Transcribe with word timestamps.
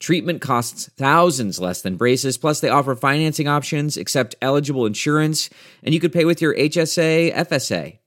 Treatment 0.00 0.40
costs 0.40 0.88
thousands 0.96 1.58
less 1.58 1.82
than 1.82 1.96
braces, 1.96 2.38
plus, 2.38 2.60
they 2.60 2.68
offer 2.68 2.94
financing 2.94 3.48
options, 3.48 3.96
accept 3.96 4.36
eligible 4.40 4.86
insurance, 4.86 5.50
and 5.82 5.92
you 5.92 6.00
could 6.00 6.12
pay 6.12 6.24
with 6.24 6.40
your 6.40 6.54
HSA, 6.54 7.34
FSA. 7.34 7.98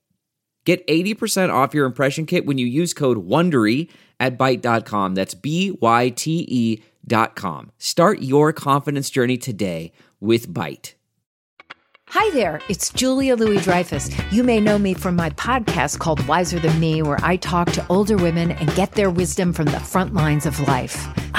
Get 0.64 0.86
80% 0.86 1.52
off 1.52 1.74
your 1.74 1.86
impression 1.86 2.24
kit 2.24 2.46
when 2.46 2.56
you 2.56 2.66
use 2.66 2.94
code 2.94 3.28
WONDERY 3.28 3.90
at 4.20 4.38
Byte.com. 4.38 5.14
That's 5.14 5.34
B 5.34 5.76
Y 5.80 6.10
T 6.10 6.46
E 6.48 6.82
dot 7.06 7.34
com. 7.34 7.72
Start 7.78 8.22
your 8.22 8.52
confidence 8.52 9.10
journey 9.10 9.36
today 9.36 9.92
with 10.20 10.48
Byte. 10.48 10.94
Hi 12.08 12.30
there, 12.34 12.60
it's 12.68 12.90
Julia 12.90 13.34
Louis 13.36 13.60
Dreyfus. 13.62 14.10
You 14.30 14.44
may 14.44 14.60
know 14.60 14.78
me 14.78 14.94
from 14.94 15.16
my 15.16 15.30
podcast 15.30 15.98
called 15.98 16.24
Wiser 16.26 16.60
Than 16.60 16.78
Me, 16.78 17.02
where 17.02 17.18
I 17.22 17.36
talk 17.36 17.72
to 17.72 17.86
older 17.88 18.16
women 18.16 18.52
and 18.52 18.74
get 18.74 18.92
their 18.92 19.10
wisdom 19.10 19.52
from 19.52 19.64
the 19.64 19.80
front 19.80 20.14
lines 20.14 20.46
of 20.46 20.60
life. 20.60 21.08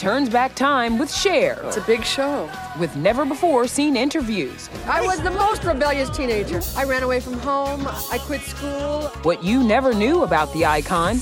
Turns 0.00 0.30
back 0.30 0.54
time 0.54 0.98
with 0.98 1.12
Cher. 1.12 1.60
It's 1.64 1.76
a 1.76 1.82
big 1.82 2.02
show. 2.04 2.50
With 2.78 2.96
never 2.96 3.26
before 3.26 3.66
seen 3.66 3.96
interviews. 3.96 4.70
I 4.86 5.02
was 5.02 5.20
the 5.20 5.30
most 5.30 5.62
rebellious 5.62 6.08
teenager. 6.08 6.62
I 6.74 6.84
ran 6.84 7.02
away 7.02 7.20
from 7.20 7.34
home. 7.34 7.86
I 8.10 8.16
quit 8.16 8.40
school. 8.40 9.08
What 9.24 9.44
you 9.44 9.62
never 9.62 9.92
knew 9.92 10.22
about 10.22 10.50
the 10.54 10.64
icon. 10.64 11.18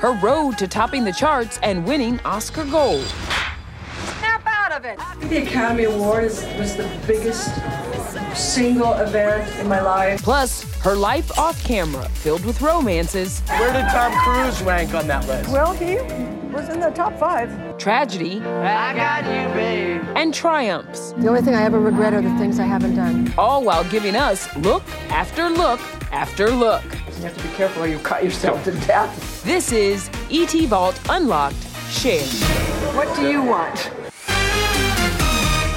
Her 0.00 0.18
road 0.20 0.58
to 0.58 0.66
topping 0.66 1.04
the 1.04 1.12
charts 1.12 1.60
and 1.62 1.86
winning 1.86 2.18
Oscar 2.24 2.64
Gold. 2.64 3.06
Snap 4.18 4.42
out 4.44 4.72
of 4.72 4.84
it. 4.84 4.98
The 5.28 5.44
Academy 5.44 5.84
Award 5.84 6.24
is, 6.24 6.42
was 6.58 6.76
the 6.76 6.90
biggest 7.06 7.48
single 8.34 8.94
event 8.94 9.48
in 9.60 9.68
my 9.68 9.80
life. 9.80 10.20
Plus, 10.20 10.64
her 10.80 10.96
life 10.96 11.38
off 11.38 11.62
camera, 11.62 12.08
filled 12.08 12.44
with 12.44 12.60
romances. 12.60 13.40
Where 13.50 13.72
did 13.72 13.88
Tom 13.90 14.12
Cruise 14.24 14.60
rank 14.62 14.94
on 14.94 15.06
that 15.06 15.24
list? 15.28 15.50
Well, 15.50 15.72
he 15.74 15.98
was 16.52 16.68
in 16.68 16.80
the 16.80 16.90
top 16.90 17.18
five. 17.18 17.78
Tragedy. 17.78 18.40
I 18.40 18.94
got 18.94 19.24
you, 19.24 19.54
babe. 19.54 20.02
And 20.16 20.32
triumphs. 20.32 21.12
The 21.18 21.28
only 21.28 21.42
thing 21.42 21.54
I 21.54 21.62
ever 21.62 21.78
regret 21.78 22.14
are 22.14 22.22
the 22.22 22.36
things 22.38 22.58
I 22.58 22.64
haven't 22.64 22.94
done. 22.94 23.32
All 23.36 23.62
while 23.62 23.84
giving 23.84 24.16
us 24.16 24.54
look 24.56 24.82
after 25.10 25.48
look 25.48 25.80
after 26.12 26.50
look. 26.50 26.84
You 27.16 27.24
have 27.24 27.36
to 27.36 27.42
be 27.42 27.54
careful 27.54 27.84
or 27.84 27.86
you 27.86 27.98
cut 27.98 28.24
yourself 28.24 28.64
to 28.64 28.72
death. 28.86 29.42
This 29.44 29.72
is 29.72 30.08
ET 30.30 30.52
Vault 30.68 31.00
Unlocked 31.08 31.56
Cher. 31.90 32.24
What 32.94 33.14
do 33.16 33.30
you 33.30 33.42
want? 33.42 33.90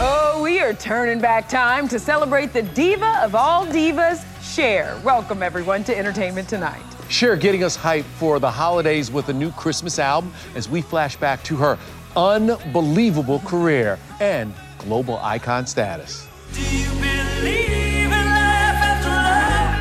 Oh, 0.04 0.42
we 0.44 0.60
are 0.60 0.74
turning 0.74 1.20
back 1.20 1.48
time 1.48 1.88
to 1.90 2.00
celebrate 2.00 2.54
the 2.54 2.64
diva 2.64 3.20
of 3.24 3.36
all 3.36 3.66
divas, 3.68 4.26
Cher. 4.42 5.00
Welcome, 5.04 5.44
everyone, 5.44 5.84
to 5.84 5.98
Entertainment 5.98 6.50
Tonight. 6.50 6.91
Cher 7.12 7.36
getting 7.36 7.66
us 7.66 7.76
hyped 7.76 8.06
for 8.06 8.40
the 8.40 8.50
holidays 8.50 9.12
with 9.12 9.28
a 9.28 9.34
new 9.34 9.52
Christmas 9.52 10.00
album 10.00 10.34
as 10.56 10.70
we 10.70 10.82
flash 10.82 11.18
back 11.18 11.44
to 11.44 11.58
her 11.58 11.78
unbelievable 12.16 13.40
career 13.40 14.00
and 14.22 14.54
global 14.78 15.18
icon 15.18 15.68
status. 15.68 16.26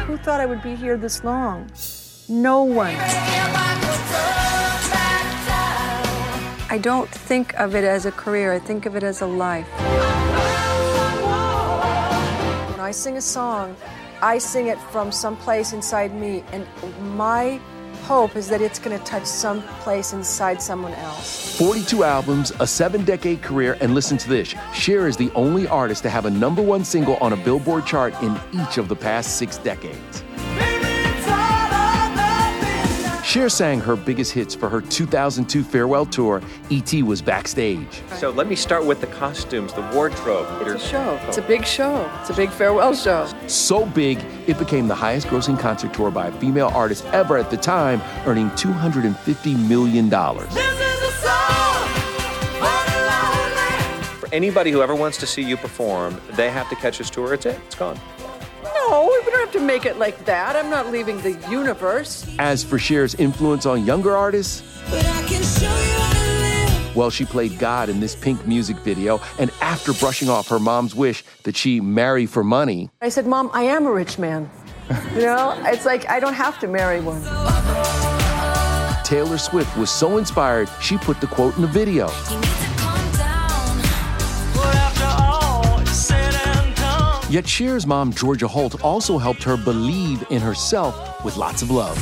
Who 0.06 0.16
thought 0.16 0.40
I 0.40 0.46
would 0.46 0.60
be 0.60 0.74
here 0.74 0.96
this 0.96 1.22
long? 1.22 1.70
No 2.28 2.64
one. 2.64 2.96
I 6.68 6.80
don't 6.82 7.08
think 7.08 7.54
of 7.60 7.76
it 7.76 7.84
as 7.84 8.06
a 8.06 8.12
career, 8.12 8.52
I 8.52 8.58
think 8.58 8.86
of 8.86 8.96
it 8.96 9.04
as 9.04 9.20
a 9.20 9.26
life. 9.26 9.68
When 12.70 12.80
I 12.80 12.90
sing 12.90 13.16
a 13.16 13.22
song, 13.22 13.76
I 14.22 14.36
sing 14.36 14.66
it 14.66 14.78
from 14.78 15.10
some 15.10 15.36
place 15.36 15.72
inside 15.72 16.14
me, 16.14 16.44
and 16.52 16.66
my 17.16 17.58
hope 18.02 18.36
is 18.36 18.48
that 18.48 18.60
it's 18.60 18.78
going 18.78 18.98
to 18.98 19.04
touch 19.04 19.24
some 19.24 19.62
place 19.80 20.12
inside 20.12 20.60
someone 20.60 20.92
else. 20.94 21.56
42 21.58 22.04
albums, 22.04 22.52
a 22.60 22.66
seven 22.66 23.04
decade 23.04 23.40
career, 23.40 23.78
and 23.80 23.94
listen 23.94 24.18
to 24.18 24.28
this 24.28 24.54
Cher 24.74 25.06
is 25.06 25.16
the 25.16 25.30
only 25.34 25.66
artist 25.68 26.02
to 26.02 26.10
have 26.10 26.26
a 26.26 26.30
number 26.30 26.60
one 26.60 26.84
single 26.84 27.16
on 27.16 27.32
a 27.32 27.36
Billboard 27.36 27.86
chart 27.86 28.14
in 28.22 28.38
each 28.52 28.76
of 28.76 28.88
the 28.88 28.96
past 28.96 29.36
six 29.38 29.56
decades. 29.58 30.22
Cher 33.30 33.48
sang 33.48 33.78
her 33.78 33.94
biggest 33.94 34.32
hits 34.32 34.56
for 34.56 34.68
her 34.68 34.80
2002 34.80 35.62
farewell 35.62 36.04
tour. 36.04 36.42
E.T. 36.68 37.04
was 37.04 37.22
backstage. 37.22 38.02
So 38.16 38.30
let 38.30 38.48
me 38.48 38.56
start 38.56 38.84
with 38.84 39.00
the 39.00 39.06
costumes, 39.06 39.72
the 39.72 39.82
wardrobe. 39.94 40.48
It's 40.62 40.82
a 40.82 40.88
show. 40.88 41.20
It's 41.28 41.38
a 41.38 41.42
bbig 41.42 41.64
show. 41.64 42.10
It's 42.18 42.30
a 42.30 42.34
big 42.34 42.50
farewell 42.50 42.92
show. 42.92 43.32
So 43.46 43.86
big, 43.86 44.18
it 44.48 44.58
became 44.58 44.88
the 44.88 44.96
highest 44.96 45.28
grossing 45.28 45.56
concert 45.56 45.94
tour 45.94 46.10
by 46.10 46.26
a 46.26 46.32
female 46.40 46.72
artist 46.74 47.04
ever 47.12 47.38
at 47.38 47.52
the 47.52 47.56
time, 47.56 48.02
earning 48.26 48.50
$250 48.50 49.68
million. 49.68 50.10
For 54.18 54.34
anybody 54.34 54.72
who 54.72 54.82
ever 54.82 54.96
wants 54.96 55.18
to 55.18 55.26
see 55.28 55.42
you 55.42 55.56
perform, 55.56 56.20
they 56.32 56.50
have 56.50 56.68
to 56.68 56.74
catch 56.74 56.98
this 56.98 57.10
tour. 57.10 57.32
It's 57.34 57.46
it. 57.46 57.60
It's 57.66 57.76
gone. 57.76 57.96
No, 59.52 59.62
we 59.62 59.70
don't 59.70 59.74
have 59.74 59.82
to 59.82 59.84
make 59.84 59.86
it 59.86 59.98
like 59.98 60.24
that. 60.26 60.56
I'm 60.56 60.70
not 60.70 60.90
leaving 60.90 61.20
the 61.22 61.32
universe. 61.50 62.26
As 62.38 62.62
for 62.62 62.78
Cher's 62.78 63.14
influence 63.16 63.66
on 63.66 63.84
younger 63.84 64.16
artists, 64.16 64.62
well, 66.94 67.10
she 67.10 67.24
played 67.24 67.58
God 67.58 67.88
in 67.88 68.00
this 68.00 68.14
pink 68.16 68.46
music 68.46 68.76
video, 68.78 69.20
and 69.38 69.50
after 69.60 69.92
brushing 69.92 70.28
off 70.28 70.48
her 70.48 70.58
mom's 70.58 70.94
wish 70.94 71.24
that 71.44 71.56
she 71.56 71.80
marry 71.80 72.26
for 72.26 72.44
money, 72.44 72.90
I 73.00 73.08
said, 73.08 73.26
Mom, 73.26 73.50
I 73.52 73.62
am 73.62 73.86
a 73.86 73.92
rich 73.92 74.18
man. 74.18 74.50
You 75.14 75.20
know, 75.20 75.54
it's 75.66 75.86
like 75.86 76.08
I 76.08 76.18
don't 76.18 76.34
have 76.34 76.58
to 76.60 76.66
marry 76.66 77.00
one. 77.00 77.22
Taylor 79.04 79.38
Swift 79.38 79.76
was 79.76 79.90
so 79.90 80.18
inspired, 80.18 80.68
she 80.80 80.98
put 80.98 81.20
the 81.20 81.28
quote 81.28 81.54
in 81.56 81.62
the 81.62 81.68
video. 81.68 82.08
Yet 87.30 87.46
Cher's 87.46 87.86
mom, 87.86 88.12
Georgia 88.12 88.48
Holt, 88.48 88.82
also 88.82 89.16
helped 89.16 89.44
her 89.44 89.56
believe 89.56 90.26
in 90.30 90.40
herself 90.40 91.24
with 91.24 91.36
lots 91.36 91.62
of 91.62 91.70
love. 91.70 91.94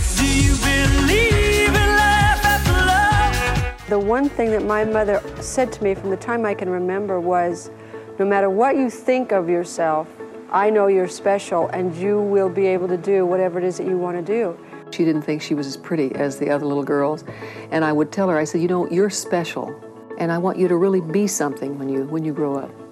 The 3.91 3.99
one 3.99 4.31
thing 4.31 4.51
that 4.53 4.65
my 4.65 4.87
mother 4.87 5.23
said 5.43 5.71
to 5.75 5.85
me 5.85 5.95
from 5.95 6.09
the 6.09 6.17
time 6.17 6.47
I 6.47 6.55
can 6.55 6.71
remember 6.71 7.21
was 7.21 7.71
no 8.19 8.25
matter 8.25 8.49
what 8.49 8.77
you 8.77 8.89
think 8.89 9.31
of 9.33 9.51
yourself, 9.51 10.09
I 10.51 10.71
know 10.71 10.87
you're 10.87 11.09
special 11.09 11.69
and 11.69 11.95
you 11.95 12.23
will 12.23 12.49
be 12.49 12.67
able 12.67 12.89
to 12.89 12.97
do 12.97 13.27
whatever 13.27 13.59
it 13.59 13.65
is 13.67 13.77
that 13.77 13.87
you 13.87 13.99
want 13.99 14.17
to 14.17 14.23
do. 14.23 14.59
She 14.93 15.05
didn't 15.05 15.23
think 15.23 15.43
she 15.43 15.53
was 15.53 15.67
as 15.67 15.77
pretty 15.77 16.11
as 16.15 16.39
the 16.39 16.49
other 16.49 16.65
little 16.65 16.85
girls. 16.85 17.25
And 17.71 17.85
I 17.85 17.93
would 17.93 18.13
tell 18.13 18.31
her, 18.31 18.39
I 18.39 18.45
said, 18.45 18.63
you 18.63 18.69
know, 18.69 18.89
you're 18.89 19.11
special. 19.11 19.79
And 20.17 20.33
I 20.33 20.39
want 20.39 20.57
you 20.57 20.69
to 20.69 20.77
really 20.77 21.03
be 21.03 21.27
something 21.27 21.79
when 21.79 21.91
you 21.91 22.05
when 22.05 22.25
you 22.25 22.33
grow 22.33 22.57
up. 22.57 22.88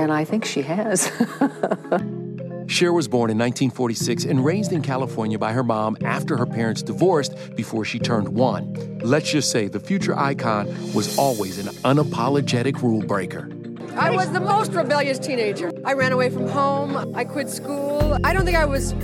And 0.00 0.10
I 0.10 0.24
think 0.24 0.46
she 0.46 0.62
has. 0.62 1.12
Cher 2.66 2.90
was 2.90 3.06
born 3.06 3.30
in 3.30 3.36
1946 3.36 4.24
and 4.24 4.42
raised 4.42 4.72
in 4.72 4.80
California 4.80 5.38
by 5.38 5.52
her 5.52 5.62
mom 5.62 5.98
after 6.02 6.38
her 6.38 6.46
parents 6.46 6.82
divorced 6.82 7.34
before 7.54 7.84
she 7.84 7.98
turned 7.98 8.30
one. 8.30 8.98
Let's 9.02 9.30
just 9.30 9.50
say 9.50 9.68
the 9.68 9.78
future 9.78 10.16
icon 10.18 10.68
was 10.94 11.18
always 11.18 11.58
an 11.58 11.66
unapologetic 11.84 12.80
rule 12.80 13.02
breaker. 13.02 13.50
I 13.94 14.10
was 14.10 14.32
the 14.32 14.40
most 14.40 14.72
rebellious 14.72 15.18
teenager. 15.18 15.70
I 15.84 15.92
ran 15.92 16.12
away 16.12 16.30
from 16.30 16.48
home. 16.48 17.14
I 17.14 17.24
quit 17.24 17.50
school. 17.50 18.16
I 18.24 18.32
don't 18.32 18.46
think 18.46 18.56
I 18.56 18.64
was 18.64 18.94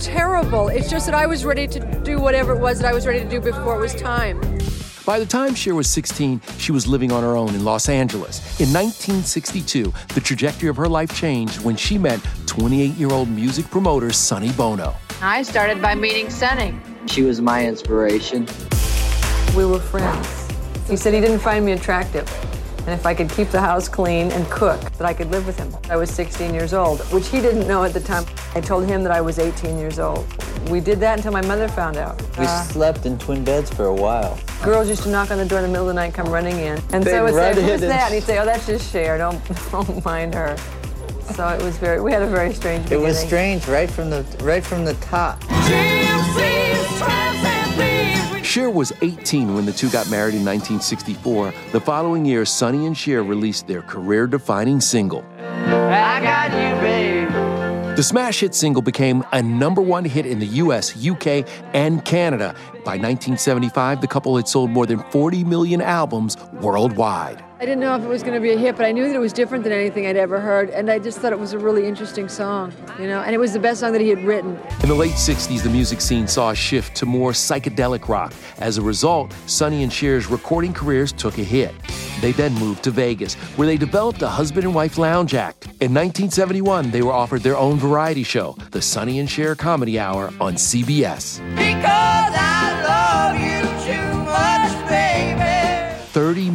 terrible. 0.00 0.70
It's 0.70 0.90
just 0.90 1.06
that 1.06 1.14
I 1.14 1.26
was 1.26 1.44
ready 1.44 1.68
to 1.68 2.00
do 2.02 2.18
whatever 2.18 2.56
it 2.56 2.60
was 2.60 2.80
that 2.80 2.88
I 2.88 2.94
was 2.94 3.06
ready 3.06 3.20
to 3.20 3.28
do 3.28 3.40
before 3.40 3.76
it 3.76 3.80
was 3.80 3.94
time. 3.94 4.40
By 5.04 5.18
the 5.18 5.26
time 5.26 5.56
Cher 5.56 5.74
was 5.74 5.88
16, 5.88 6.40
she 6.58 6.70
was 6.70 6.86
living 6.86 7.10
on 7.10 7.24
her 7.24 7.34
own 7.36 7.56
in 7.56 7.64
Los 7.64 7.88
Angeles. 7.88 8.38
In 8.60 8.68
1962, 8.72 9.92
the 10.14 10.20
trajectory 10.20 10.68
of 10.68 10.76
her 10.76 10.88
life 10.88 11.12
changed 11.12 11.60
when 11.64 11.74
she 11.74 11.98
met 11.98 12.20
28 12.46 12.94
year 12.94 13.10
old 13.10 13.28
music 13.28 13.68
promoter 13.68 14.12
Sonny 14.12 14.52
Bono. 14.52 14.94
I 15.20 15.42
started 15.42 15.82
by 15.82 15.96
meeting 15.96 16.30
Sonny. 16.30 16.76
She 17.06 17.22
was 17.22 17.40
my 17.40 17.66
inspiration. 17.66 18.46
We 19.56 19.64
were 19.64 19.80
friends. 19.80 20.48
He 20.88 20.96
said 20.96 21.14
he 21.14 21.20
didn't 21.20 21.40
find 21.40 21.66
me 21.66 21.72
attractive. 21.72 22.28
And 22.84 22.90
if 22.90 23.06
I 23.06 23.14
could 23.14 23.30
keep 23.30 23.48
the 23.48 23.60
house 23.60 23.88
clean 23.88 24.32
and 24.32 24.44
cook, 24.50 24.80
that 24.80 25.06
I 25.06 25.14
could 25.14 25.30
live 25.30 25.46
with 25.46 25.56
him. 25.56 25.72
I 25.88 25.96
was 25.96 26.10
16 26.10 26.52
years 26.52 26.74
old, 26.74 27.00
which 27.12 27.28
he 27.28 27.40
didn't 27.40 27.68
know 27.68 27.84
at 27.84 27.94
the 27.94 28.00
time. 28.00 28.24
I 28.56 28.60
told 28.60 28.86
him 28.86 29.04
that 29.04 29.12
I 29.12 29.20
was 29.20 29.38
18 29.38 29.78
years 29.78 30.00
old. 30.00 30.26
We 30.68 30.80
did 30.80 30.98
that 31.00 31.18
until 31.18 31.32
my 31.32 31.42
mother 31.42 31.68
found 31.68 31.96
out. 31.96 32.20
We 32.38 32.44
uh, 32.44 32.62
slept 32.64 33.06
in 33.06 33.18
twin 33.18 33.44
beds 33.44 33.72
for 33.72 33.84
a 33.84 33.94
while. 33.94 34.38
Girls 34.64 34.88
used 34.88 35.04
to 35.04 35.10
knock 35.10 35.30
on 35.30 35.38
the 35.38 35.44
door 35.44 35.58
in 35.58 35.64
the 35.64 35.68
middle 35.68 35.88
of 35.88 35.94
the 35.94 36.00
night, 36.00 36.12
come 36.12 36.28
running 36.28 36.58
in. 36.58 36.80
And 36.92 37.04
They'd 37.04 37.12
so 37.12 37.18
I 37.18 37.22
would 37.22 37.34
say, 37.34 37.62
who's 37.62 37.80
that? 37.82 38.06
And 38.06 38.14
he'd 38.14 38.24
say, 38.24 38.38
oh, 38.40 38.44
that's 38.44 38.66
just 38.66 38.90
Cher. 38.90 39.16
Don't, 39.16 39.40
don't 39.70 40.04
mind 40.04 40.34
her. 40.34 40.56
So 41.34 41.48
it 41.48 41.62
was 41.62 41.78
very, 41.78 42.00
we 42.00 42.10
had 42.12 42.22
a 42.22 42.26
very 42.26 42.52
strange 42.52 42.84
beginning. 42.84 43.04
It 43.04 43.06
was 43.06 43.18
strange 43.18 43.66
right 43.68 43.90
from 43.90 44.10
the, 44.10 44.24
right 44.42 44.64
from 44.64 44.84
the 44.84 44.94
top. 44.94 45.40
Cher 48.52 48.68
was 48.68 48.92
18 49.00 49.54
when 49.54 49.64
the 49.64 49.72
two 49.72 49.88
got 49.88 50.10
married 50.10 50.34
in 50.34 50.44
1964. 50.44 51.54
The 51.72 51.80
following 51.80 52.26
year, 52.26 52.44
Sonny 52.44 52.84
and 52.84 52.94
Cher 52.94 53.22
released 53.22 53.66
their 53.66 53.80
career 53.80 54.26
defining 54.26 54.78
single. 54.78 55.24
I 55.38 56.20
got 56.20 56.50
you, 56.50 56.78
babe. 56.82 57.30
The 57.96 58.02
smash 58.02 58.40
hit 58.40 58.54
single 58.54 58.82
became 58.82 59.24
a 59.32 59.40
number 59.42 59.80
one 59.80 60.04
hit 60.04 60.26
in 60.26 60.38
the 60.38 60.46
US, 60.46 60.94
UK, 61.02 61.48
and 61.72 62.04
Canada. 62.04 62.54
By 62.84 62.98
1975, 62.98 64.02
the 64.02 64.06
couple 64.06 64.36
had 64.36 64.46
sold 64.46 64.68
more 64.68 64.84
than 64.84 64.98
40 65.04 65.44
million 65.44 65.80
albums 65.80 66.36
worldwide. 66.60 67.42
I 67.62 67.64
didn't 67.64 67.78
know 67.78 67.94
if 67.94 68.02
it 68.02 68.08
was 68.08 68.24
going 68.24 68.34
to 68.34 68.40
be 68.40 68.50
a 68.50 68.56
hit, 68.56 68.76
but 68.76 68.86
I 68.86 68.90
knew 68.90 69.06
that 69.06 69.14
it 69.14 69.20
was 69.20 69.32
different 69.32 69.62
than 69.62 69.72
anything 69.72 70.04
I'd 70.04 70.16
ever 70.16 70.40
heard, 70.40 70.70
and 70.70 70.90
I 70.90 70.98
just 70.98 71.20
thought 71.20 71.32
it 71.32 71.38
was 71.38 71.52
a 71.52 71.60
really 71.60 71.86
interesting 71.86 72.28
song, 72.28 72.72
you 72.98 73.06
know, 73.06 73.20
and 73.20 73.32
it 73.32 73.38
was 73.38 73.52
the 73.52 73.60
best 73.60 73.78
song 73.78 73.92
that 73.92 74.00
he 74.00 74.08
had 74.08 74.24
written. 74.24 74.58
In 74.82 74.88
the 74.88 74.96
late 74.96 75.12
60s, 75.12 75.62
the 75.62 75.70
music 75.70 76.00
scene 76.00 76.26
saw 76.26 76.50
a 76.50 76.56
shift 76.56 76.96
to 76.96 77.06
more 77.06 77.30
psychedelic 77.30 78.08
rock. 78.08 78.34
As 78.58 78.78
a 78.78 78.82
result, 78.82 79.32
Sonny 79.46 79.84
and 79.84 79.92
Cher's 79.92 80.26
recording 80.26 80.72
careers 80.72 81.12
took 81.12 81.38
a 81.38 81.44
hit. 81.44 81.72
They 82.20 82.32
then 82.32 82.52
moved 82.54 82.82
to 82.82 82.90
Vegas, 82.90 83.34
where 83.54 83.68
they 83.68 83.76
developed 83.76 84.22
a 84.22 84.28
husband 84.28 84.64
and 84.64 84.74
wife 84.74 84.98
lounge 84.98 85.34
act. 85.34 85.66
In 85.66 85.94
1971, 85.94 86.90
they 86.90 87.02
were 87.02 87.12
offered 87.12 87.42
their 87.42 87.56
own 87.56 87.78
variety 87.78 88.24
show, 88.24 88.56
the 88.72 88.82
Sonny 88.82 89.20
and 89.20 89.30
Cher 89.30 89.54
Comedy 89.54 90.00
Hour 90.00 90.32
on 90.40 90.54
CBS. 90.54 91.38
Because 91.54 92.34
I 92.34 92.61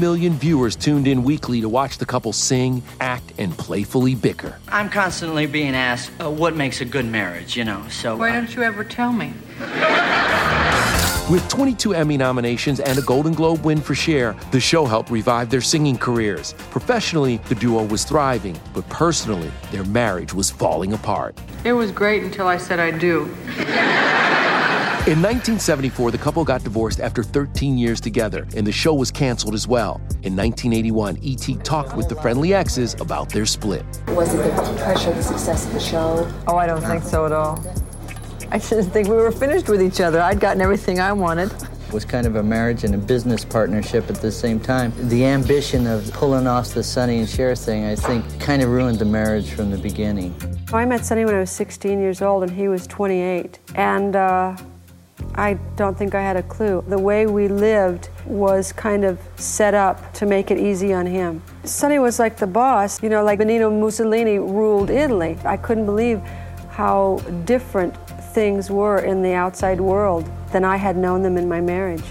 million 0.08 0.32
viewers 0.36 0.74
tuned 0.78 1.06
in 1.06 1.22
weekly 1.22 1.60
to 1.60 1.68
watch 1.68 1.98
the 1.98 2.06
couple 2.06 2.32
sing, 2.32 2.82
act, 3.02 3.34
and 3.40 3.52
playfully 3.58 4.16
bicker. 4.16 4.58
I'm 4.70 4.90
constantly 4.90 5.48
being 5.48 5.76
asked 5.76 6.12
uh, 6.22 6.32
what 6.32 6.56
makes 6.56 6.80
a 6.80 6.86
good 6.86 7.06
marriage, 7.06 7.58
you 7.58 7.66
know, 7.66 7.84
so. 7.90 8.16
Why 8.16 8.30
uh, 8.30 8.36
don't 8.36 8.56
you 8.56 8.64
ever 8.64 8.86
tell 8.86 9.12
me? 9.12 9.34
With 11.30 11.46
22 11.50 11.94
Emmy 11.94 12.16
nominations 12.16 12.80
and 12.80 12.98
a 12.98 13.02
Golden 13.02 13.34
Globe 13.34 13.66
win 13.66 13.82
for 13.82 13.96
Cher, 13.96 14.34
the 14.54 14.62
show 14.62 14.86
helped 14.86 15.10
revive 15.10 15.50
their 15.50 15.60
singing 15.60 15.98
careers. 15.98 16.54
Professionally, 16.72 17.42
the 17.50 17.56
duo 17.56 17.84
was 17.84 18.06
thriving, 18.06 18.58
but 18.74 18.88
personally, 18.88 19.52
their 19.74 19.84
marriage 19.84 20.34
was 20.34 20.50
falling 20.50 20.94
apart. 20.94 21.38
It 21.66 21.74
was 21.74 21.92
great 21.92 22.24
until 22.24 22.48
I 22.48 22.56
said 22.56 22.80
I 22.80 22.92
do. 22.92 23.26
In 25.08 25.22
1974, 25.22 26.12
the 26.12 26.18
couple 26.18 26.44
got 26.44 26.66
divorced 26.66 27.00
after 27.00 27.24
13 27.24 27.78
years 27.78 28.02
together, 28.02 28.46
and 28.58 28.68
the 28.68 28.74
show 28.74 28.94
was 28.94 29.10
canceled 29.10 29.54
as 29.54 29.66
well. 29.66 30.02
In 30.24 30.36
1981, 30.36 31.20
E.T. 31.22 31.56
talked 31.64 31.96
with 31.96 32.10
the 32.10 32.16
Friendly 32.16 32.54
exes 32.54 32.94
about 33.00 33.30
their 33.30 33.46
split. 33.46 33.86
Was 34.10 34.34
it 34.34 34.40
the 34.40 34.82
pressure, 34.84 35.14
the 35.14 35.24
success 35.24 35.66
of 35.66 35.72
the 35.72 35.80
show? 35.80 36.30
Oh, 36.46 36.58
I 36.58 36.68
don't 36.68 36.82
think 36.82 37.04
so 37.04 37.26
at 37.26 37.32
all. 37.32 37.58
I 38.52 38.60
just 38.60 38.90
think 38.90 39.08
we 39.08 39.16
were 39.16 39.32
finished 39.32 39.70
with 39.70 39.82
each 39.82 40.02
other. 40.02 40.20
I'd 40.20 40.42
gotten 40.42 40.62
everything 40.62 41.00
I 41.00 41.14
wanted. 41.14 41.54
It 41.54 41.94
was 41.94 42.04
kind 42.04 42.28
of 42.28 42.36
a 42.36 42.44
marriage 42.44 42.84
and 42.84 42.94
a 42.94 42.98
business 42.98 43.46
partnership 43.46 44.10
at 44.10 44.18
the 44.18 44.30
same 44.30 44.60
time. 44.60 44.92
The 45.08 45.24
ambition 45.24 45.88
of 45.88 46.12
pulling 46.12 46.48
off 46.48 46.74
the 46.74 46.84
Sonny 46.84 47.20
and 47.20 47.30
Cher 47.30 47.56
thing, 47.56 47.86
I 47.86 47.96
think, 47.96 48.42
kind 48.42 48.62
of 48.62 48.68
ruined 48.68 49.00
the 49.00 49.06
marriage 49.06 49.52
from 49.52 49.72
the 49.72 49.78
beginning. 49.78 50.36
I 50.74 50.84
met 50.84 51.06
Sonny 51.06 51.24
when 51.24 51.36
I 51.36 51.40
was 51.40 51.52
16 51.52 51.98
years 52.02 52.22
old, 52.22 52.44
and 52.44 52.52
he 52.52 52.68
was 52.68 52.86
28. 52.88 53.58
And 53.76 54.18
uh, 54.18 54.58
I 55.36 55.56
don't 55.76 55.98
think 55.98 56.16
I 56.16 56.22
had 56.22 56.36
a 56.36 56.44
clue. 56.44 56.84
The 56.88 56.98
way 56.98 57.28
we 57.28 57.48
lived 57.48 58.10
was 58.26 58.72
kind 58.72 59.06
of 59.06 59.20
set 59.36 59.74
up 59.74 60.14
to 60.16 60.26
make 60.26 60.52
it 60.52 60.58
easy 60.58 60.94
on 60.94 61.06
him. 61.06 61.42
Sonny 61.64 62.00
was 62.00 62.20
like 62.20 62.38
the 62.38 62.48
boss, 62.48 63.02
you 63.04 63.10
know, 63.10 63.24
like 63.24 63.40
Benito 63.40 63.70
Mussolini 63.70 64.40
ruled 64.40 64.90
Italy. 64.90 65.38
I 65.46 65.58
couldn't 65.58 65.86
believe 65.86 66.22
how 66.70 67.18
different 67.46 67.96
things 68.34 68.70
were 68.70 69.00
in 69.00 69.22
the 69.22 69.34
outside 69.34 69.82
world 69.82 70.30
than 70.52 70.64
I 70.64 70.78
had 70.78 70.98
known 70.98 71.22
them 71.24 71.38
in 71.38 71.48
my 71.48 71.62
marriage. 71.62 72.04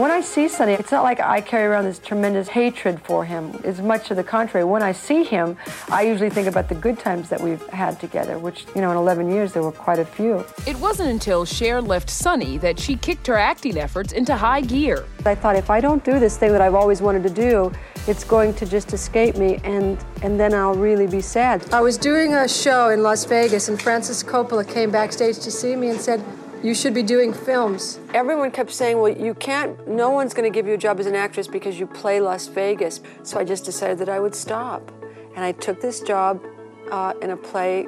When 0.00 0.10
I 0.10 0.22
see 0.22 0.48
Sonny, 0.48 0.72
it's 0.72 0.92
not 0.92 1.02
like 1.02 1.20
I 1.20 1.42
carry 1.42 1.66
around 1.66 1.84
this 1.84 1.98
tremendous 1.98 2.48
hatred 2.48 3.02
for 3.02 3.22
him. 3.22 3.60
It's 3.62 3.80
much 3.80 4.08
to 4.08 4.14
the 4.14 4.24
contrary. 4.24 4.64
When 4.64 4.82
I 4.82 4.92
see 4.92 5.24
him, 5.24 5.58
I 5.90 6.04
usually 6.04 6.30
think 6.30 6.48
about 6.48 6.70
the 6.70 6.74
good 6.74 6.98
times 6.98 7.28
that 7.28 7.38
we've 7.38 7.62
had 7.66 8.00
together, 8.00 8.38
which, 8.38 8.64
you 8.74 8.80
know, 8.80 8.90
in 8.92 8.96
11 8.96 9.30
years 9.30 9.52
there 9.52 9.62
were 9.62 9.72
quite 9.72 9.98
a 9.98 10.06
few. 10.06 10.42
It 10.66 10.76
wasn't 10.76 11.10
until 11.10 11.44
Cher 11.44 11.82
left 11.82 12.08
Sonny 12.08 12.56
that 12.56 12.80
she 12.80 12.96
kicked 12.96 13.26
her 13.26 13.36
acting 13.36 13.76
efforts 13.76 14.14
into 14.14 14.34
high 14.34 14.62
gear. 14.62 15.04
I 15.26 15.34
thought 15.34 15.54
if 15.54 15.68
I 15.68 15.82
don't 15.82 16.02
do 16.02 16.18
this 16.18 16.38
thing 16.38 16.52
that 16.52 16.62
I've 16.62 16.74
always 16.74 17.02
wanted 17.02 17.22
to 17.24 17.30
do, 17.30 17.70
it's 18.06 18.24
going 18.24 18.54
to 18.54 18.64
just 18.64 18.94
escape 18.94 19.36
me 19.36 19.60
and 19.64 20.02
and 20.22 20.40
then 20.40 20.54
I'll 20.54 20.74
really 20.74 21.06
be 21.06 21.20
sad. 21.20 21.70
I 21.74 21.82
was 21.82 21.98
doing 21.98 22.34
a 22.34 22.48
show 22.48 22.88
in 22.88 23.02
Las 23.02 23.26
Vegas 23.26 23.68
and 23.68 23.80
Francis 23.80 24.22
Coppola 24.22 24.66
came 24.66 24.90
backstage 24.90 25.38
to 25.40 25.50
see 25.50 25.76
me 25.76 25.90
and 25.90 26.00
said, 26.00 26.24
you 26.62 26.74
should 26.74 26.92
be 26.92 27.02
doing 27.02 27.32
films. 27.32 27.98
Everyone 28.12 28.50
kept 28.50 28.70
saying, 28.70 28.98
well, 28.98 29.12
you 29.12 29.34
can't, 29.34 29.88
no 29.88 30.10
one's 30.10 30.34
going 30.34 30.50
to 30.50 30.54
give 30.54 30.66
you 30.66 30.74
a 30.74 30.78
job 30.78 31.00
as 31.00 31.06
an 31.06 31.14
actress 31.14 31.46
because 31.46 31.78
you 31.78 31.86
play 31.86 32.20
Las 32.20 32.48
Vegas. 32.48 33.00
So 33.22 33.38
I 33.38 33.44
just 33.44 33.64
decided 33.64 33.98
that 33.98 34.08
I 34.08 34.20
would 34.20 34.34
stop. 34.34 34.92
And 35.36 35.44
I 35.44 35.52
took 35.52 35.80
this 35.80 36.00
job 36.00 36.44
uh, 36.90 37.14
in 37.22 37.30
a 37.30 37.36
play, 37.36 37.86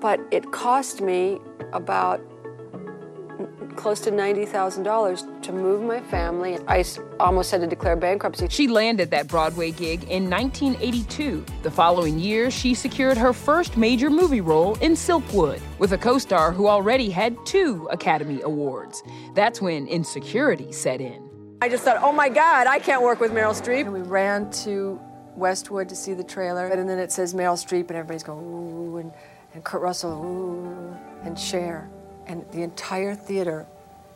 but 0.00 0.20
it 0.30 0.50
cost 0.52 1.00
me 1.00 1.38
about 1.72 2.20
close 3.78 4.00
to 4.00 4.10
$90,000 4.10 5.42
to 5.42 5.52
move 5.52 5.82
my 5.82 6.00
family. 6.00 6.58
I 6.66 6.84
almost 7.20 7.52
had 7.52 7.60
to 7.60 7.66
declare 7.66 7.94
bankruptcy. 7.94 8.48
She 8.50 8.66
landed 8.66 9.10
that 9.12 9.28
Broadway 9.28 9.70
gig 9.70 10.02
in 10.10 10.28
1982. 10.28 11.46
The 11.62 11.70
following 11.70 12.18
year, 12.18 12.50
she 12.50 12.74
secured 12.74 13.16
her 13.16 13.32
first 13.32 13.76
major 13.76 14.10
movie 14.10 14.40
role 14.40 14.74
in 14.80 14.92
Silkwood 14.92 15.60
with 15.78 15.92
a 15.92 15.98
co 15.98 16.18
star 16.18 16.52
who 16.52 16.66
already 16.66 17.08
had 17.08 17.36
two 17.46 17.88
Academy 17.92 18.42
Awards. 18.42 19.02
That's 19.34 19.62
when 19.62 19.86
insecurity 19.86 20.72
set 20.72 21.00
in. 21.00 21.30
I 21.62 21.68
just 21.68 21.84
thought, 21.84 22.02
oh 22.02 22.12
my 22.12 22.28
God, 22.28 22.66
I 22.66 22.80
can't 22.80 23.02
work 23.02 23.20
with 23.20 23.30
Meryl 23.30 23.54
Streep. 23.54 23.82
And 23.82 23.92
we 23.92 24.02
ran 24.02 24.50
to 24.64 25.00
Westwood 25.36 25.88
to 25.88 25.94
see 25.94 26.14
the 26.14 26.24
trailer, 26.24 26.66
and 26.66 26.88
then 26.88 26.98
it 26.98 27.12
says 27.12 27.32
Meryl 27.32 27.54
Streep, 27.54 27.88
and 27.88 27.92
everybody's 27.92 28.24
going, 28.24 28.44
ooh, 28.44 28.96
and, 28.96 29.12
and 29.54 29.62
Kurt 29.62 29.82
Russell, 29.82 30.24
ooh, 30.24 30.96
and 31.24 31.38
Cher 31.38 31.88
and 32.28 32.44
the 32.52 32.62
entire 32.62 33.14
theater 33.14 33.66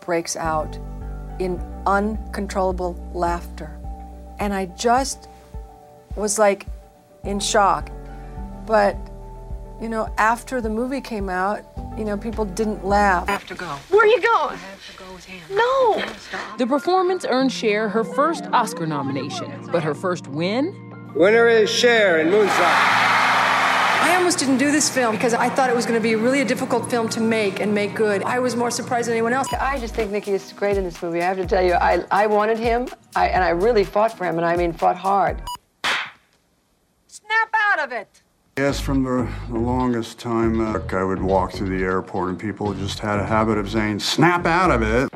breaks 0.00 0.36
out 0.36 0.78
in 1.38 1.58
uncontrollable 1.86 2.94
laughter. 3.14 3.78
And 4.38 4.52
I 4.52 4.66
just 4.66 5.28
was 6.16 6.38
like 6.38 6.66
in 7.24 7.40
shock. 7.40 7.90
But, 8.66 8.96
you 9.80 9.88
know, 9.88 10.12
after 10.18 10.60
the 10.60 10.68
movie 10.68 11.00
came 11.00 11.28
out, 11.28 11.64
you 11.96 12.04
know, 12.04 12.16
people 12.16 12.44
didn't 12.44 12.84
laugh. 12.84 13.28
I 13.28 13.32
have 13.32 13.46
to 13.46 13.54
go. 13.54 13.66
Where 13.90 14.02
are 14.02 14.06
you 14.06 14.20
going? 14.20 14.54
I 14.54 14.56
have 14.56 14.90
to 14.92 14.98
go 14.98 15.12
with 15.14 15.24
him. 15.24 15.40
No! 15.50 16.04
The 16.58 16.66
performance 16.66 17.24
earned 17.28 17.52
Cher 17.52 17.88
her 17.88 18.04
first 18.04 18.44
Oscar 18.52 18.86
nomination, 18.86 19.68
but 19.70 19.82
her 19.82 19.94
first 19.94 20.26
win? 20.28 21.12
Winner 21.14 21.48
is 21.48 21.68
Cher 21.68 22.20
in 22.20 22.30
Moonstruck. 22.30 23.01
I 24.12 24.16
almost 24.16 24.38
didn't 24.38 24.58
do 24.58 24.70
this 24.70 24.90
film 24.90 25.14
because 25.16 25.32
I 25.32 25.48
thought 25.48 25.70
it 25.70 25.74
was 25.74 25.86
going 25.86 25.98
to 25.98 26.02
be 26.02 26.16
really 26.16 26.42
a 26.42 26.44
difficult 26.44 26.90
film 26.90 27.08
to 27.08 27.20
make 27.20 27.60
and 27.60 27.72
make 27.72 27.94
good. 27.94 28.22
I 28.24 28.40
was 28.40 28.54
more 28.54 28.70
surprised 28.70 29.08
than 29.08 29.14
anyone 29.14 29.32
else. 29.32 29.50
I 29.54 29.78
just 29.78 29.94
think 29.94 30.10
Nicky 30.10 30.32
is 30.32 30.52
great 30.52 30.76
in 30.76 30.84
this 30.84 31.02
movie. 31.02 31.22
I 31.22 31.24
have 31.24 31.38
to 31.38 31.46
tell 31.46 31.62
you, 31.64 31.72
I, 31.72 32.04
I 32.10 32.26
wanted 32.26 32.58
him, 32.58 32.88
I, 33.16 33.28
and 33.28 33.42
I 33.42 33.48
really 33.48 33.84
fought 33.84 34.16
for 34.16 34.26
him, 34.26 34.36
and 34.36 34.44
I 34.44 34.54
mean 34.54 34.74
fought 34.74 34.96
hard. 34.96 35.40
Snap 37.06 37.54
out 37.54 37.78
of 37.78 37.92
it. 37.92 38.20
Yes, 38.58 38.78
from 38.78 39.02
the, 39.02 39.26
the 39.48 39.58
longest 39.58 40.18
time, 40.18 40.60
uh, 40.60 40.78
I 40.90 41.04
would 41.04 41.22
walk 41.22 41.52
through 41.52 41.70
the 41.70 41.82
airport 41.82 42.28
and 42.28 42.38
people 42.38 42.74
just 42.74 42.98
had 42.98 43.18
a 43.18 43.24
habit 43.24 43.56
of 43.56 43.70
saying, 43.70 44.00
snap 44.00 44.44
out 44.44 44.70
of 44.70 44.82
it. 44.82 45.10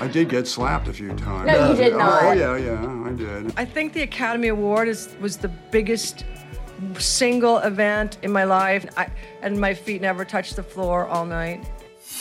I 0.00 0.08
did 0.08 0.28
get 0.28 0.48
slapped 0.48 0.88
a 0.88 0.92
few 0.92 1.14
times. 1.14 1.46
No, 1.46 1.70
you 1.70 1.76
did 1.76 1.96
not. 1.96 2.24
Oh, 2.24 2.32
yeah, 2.32 2.56
yeah, 2.56 3.08
I 3.08 3.12
did. 3.12 3.54
I 3.56 3.64
think 3.64 3.92
the 3.92 4.02
Academy 4.02 4.48
Award 4.48 4.88
is, 4.88 5.14
was 5.20 5.36
the 5.36 5.48
biggest 5.48 6.24
single 6.98 7.58
event 7.58 8.18
in 8.22 8.32
my 8.32 8.44
life, 8.44 8.86
I, 8.96 9.08
and 9.42 9.60
my 9.60 9.74
feet 9.74 10.00
never 10.00 10.24
touched 10.24 10.56
the 10.56 10.62
floor 10.62 11.06
all 11.06 11.26
night. 11.26 11.64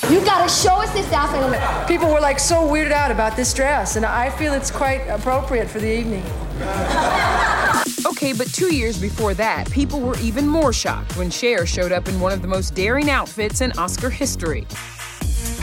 You 0.09 0.23
gotta 0.23 0.49
show 0.49 0.75
us 0.75 0.91
this 0.93 1.11
outfit. 1.11 1.87
People 1.87 2.11
were 2.13 2.21
like 2.21 2.39
so 2.39 2.67
weirded 2.67 2.91
out 2.91 3.11
about 3.11 3.35
this 3.35 3.53
dress, 3.53 3.95
and 3.95 4.05
I 4.05 4.29
feel 4.29 4.53
it's 4.53 4.71
quite 4.71 5.01
appropriate 5.07 5.69
for 5.69 5.79
the 5.79 5.91
evening. 5.91 6.23
Okay, 8.05 8.33
but 8.33 8.51
two 8.53 8.73
years 8.73 8.99
before 8.99 9.33
that, 9.35 9.71
people 9.71 10.01
were 10.01 10.17
even 10.19 10.47
more 10.47 10.73
shocked 10.73 11.15
when 11.15 11.29
Cher 11.29 11.65
showed 11.65 11.91
up 11.91 12.09
in 12.09 12.19
one 12.19 12.33
of 12.33 12.41
the 12.41 12.47
most 12.47 12.75
daring 12.75 13.09
outfits 13.09 13.61
in 13.61 13.71
Oscar 13.77 14.09
history. 14.09 14.67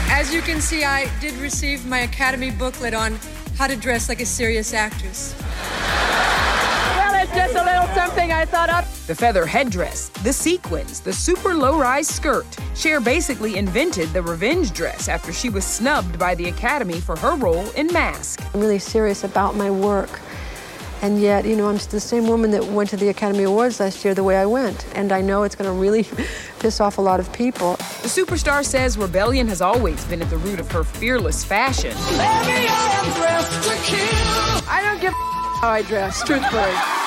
As 0.09 0.33
you 0.33 0.41
can 0.41 0.59
see, 0.59 0.83
I 0.83 1.07
did 1.19 1.33
receive 1.35 1.85
my 1.85 1.99
Academy 1.99 2.49
booklet 2.49 2.95
on 2.95 3.19
how 3.57 3.67
to 3.67 3.75
dress 3.75 4.09
like 4.09 4.21
a 4.21 4.25
serious 4.25 4.73
actress. 4.73 5.35
Well, 6.95 7.23
it's 7.23 7.31
just 7.33 7.55
a 7.55 7.63
little 7.63 7.87
something 7.93 8.31
I 8.31 8.45
thought 8.45 8.69
up. 8.69 8.86
The 9.07 9.15
feather 9.15 9.45
headdress, 9.45 10.09
the 10.21 10.33
sequins, 10.33 10.99
the 10.99 11.13
super 11.13 11.53
low 11.53 11.79
rise 11.79 12.09
skirt. 12.09 12.45
Cher 12.75 12.99
basically 12.99 13.55
invented 13.55 14.09
the 14.09 14.21
revenge 14.21 14.73
dress 14.73 15.07
after 15.07 15.31
she 15.31 15.49
was 15.49 15.63
snubbed 15.63 16.19
by 16.19 16.35
the 16.35 16.49
Academy 16.49 16.99
for 16.99 17.15
her 17.15 17.37
role 17.37 17.69
in 17.71 17.87
Mask. 17.87 18.41
I'm 18.53 18.59
really 18.59 18.79
serious 18.79 19.23
about 19.23 19.55
my 19.55 19.71
work. 19.71 20.19
And 21.01 21.21
yet, 21.21 21.45
you 21.45 21.55
know, 21.55 21.69
I'm 21.69 21.77
the 21.77 22.01
same 22.01 22.27
woman 22.27 22.51
that 22.51 22.65
went 22.65 22.89
to 22.89 22.97
the 22.97 23.07
Academy 23.07 23.43
Awards 23.43 23.79
last 23.79 24.03
year 24.03 24.13
the 24.13 24.25
way 24.25 24.35
I 24.35 24.45
went. 24.45 24.85
And 24.93 25.13
I 25.13 25.21
know 25.21 25.43
it's 25.43 25.55
going 25.55 25.73
to 25.73 25.79
really 25.79 26.03
piss 26.59 26.81
off 26.81 26.97
a 26.97 27.01
lot 27.01 27.21
of 27.21 27.31
people. 27.31 27.77
The 27.77 28.09
superstar 28.09 28.65
says 28.65 28.97
rebellion 28.97 29.47
has 29.47 29.61
always 29.61 30.03
been 30.05 30.21
at 30.21 30.29
the 30.29 30.37
root 30.37 30.59
of 30.59 30.69
her 30.73 30.83
fearless 30.83 31.45
fashion. 31.45 31.93
I 34.67 34.81
don't 34.83 34.99
give 34.99 35.13
a 35.13 35.15
how 35.61 35.69
I 35.69 35.81
dress, 35.83 36.21
truthfully. 36.23 37.06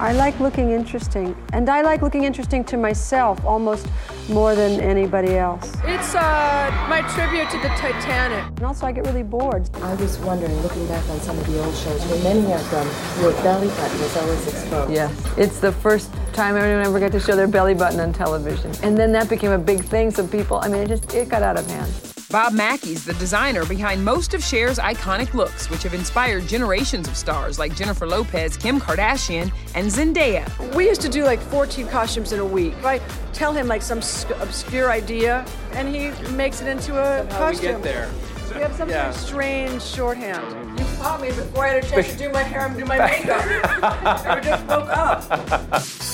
I 0.00 0.12
like 0.12 0.40
looking 0.40 0.70
interesting, 0.70 1.36
and 1.52 1.68
I 1.68 1.82
like 1.82 2.00
looking 2.00 2.24
interesting 2.24 2.64
to 2.64 2.78
myself 2.78 3.44
almost 3.44 3.86
more 4.30 4.54
than 4.54 4.80
anybody 4.80 5.36
else. 5.36 5.74
It's 5.84 6.14
uh, 6.14 6.86
my 6.88 7.02
tribute 7.02 7.50
to 7.50 7.58
the 7.58 7.68
Titanic. 7.76 8.46
And 8.56 8.62
also, 8.62 8.86
I 8.86 8.92
get 8.92 9.04
really 9.04 9.22
bored. 9.22 9.68
I 9.82 9.94
was 9.96 10.18
wondering, 10.20 10.58
looking 10.62 10.86
back 10.88 11.06
on 11.10 11.20
some 11.20 11.38
of 11.38 11.46
the 11.46 11.62
old 11.62 11.74
shows, 11.74 12.02
when 12.06 12.22
many 12.22 12.50
of 12.50 12.70
them, 12.70 12.88
your 13.20 13.32
belly 13.42 13.68
button 13.68 14.00
was 14.00 14.16
always 14.16 14.46
exposed. 14.48 14.90
Yeah, 14.90 15.12
it's 15.36 15.60
the 15.60 15.70
first 15.70 16.10
time 16.32 16.56
anyone 16.56 16.82
ever 16.86 16.98
got 16.98 17.12
to 17.12 17.20
show 17.20 17.36
their 17.36 17.46
belly 17.46 17.74
button 17.74 18.00
on 18.00 18.14
television. 18.14 18.72
And 18.82 18.96
then 18.96 19.12
that 19.12 19.28
became 19.28 19.50
a 19.50 19.58
big 19.58 19.84
thing, 19.84 20.10
so 20.10 20.26
people, 20.26 20.60
I 20.62 20.68
mean, 20.68 20.80
it 20.80 20.88
just, 20.88 21.12
it 21.12 21.28
got 21.28 21.42
out 21.42 21.58
of 21.58 21.66
hand. 21.66 22.09
Bob 22.30 22.52
Mackie's 22.52 23.04
the 23.04 23.12
designer 23.14 23.64
behind 23.66 24.04
most 24.04 24.34
of 24.34 24.40
Cher's 24.44 24.78
iconic 24.78 25.34
looks, 25.34 25.68
which 25.68 25.82
have 25.82 25.94
inspired 25.94 26.46
generations 26.46 27.08
of 27.08 27.16
stars 27.16 27.58
like 27.58 27.74
Jennifer 27.74 28.06
Lopez, 28.06 28.56
Kim 28.56 28.78
Kardashian, 28.80 29.52
and 29.74 29.88
Zendaya. 29.88 30.46
We 30.76 30.86
used 30.86 31.00
to 31.00 31.08
do 31.08 31.24
like 31.24 31.40
14 31.40 31.88
costumes 31.88 32.32
in 32.32 32.38
a 32.38 32.44
week. 32.44 32.74
I 32.84 32.98
tell 33.32 33.52
him 33.52 33.66
like 33.66 33.82
some 33.82 34.00
sc- 34.00 34.30
obscure 34.40 34.92
idea, 34.92 35.44
and 35.72 35.88
he 35.88 36.10
makes 36.32 36.60
it 36.60 36.68
into 36.68 36.94
a 37.00 37.26
costume. 37.26 37.66
we 37.66 37.72
get 37.72 37.82
there. 37.82 38.08
We 38.54 38.60
have 38.60 38.76
some 38.76 38.88
Yeah. 38.88 39.10
sort 39.10 39.16
of 39.16 39.28
strange 39.28 39.82
shorthand. 39.82 40.69
You 41.00 41.06
caught 41.06 41.22
me 41.22 41.28
before 41.28 41.64
I 41.64 41.68
had 41.68 41.84
a 41.84 41.88
chance 41.88 42.12
to 42.12 42.18
do 42.18 42.28
my 42.28 42.42
hair 42.42 42.66
and 42.66 42.76
do 42.76 42.84
my 42.84 42.98
makeup. 42.98 43.40
I 44.26 44.38
just 44.44 44.66
woke 44.66 44.90
up. 44.90 45.30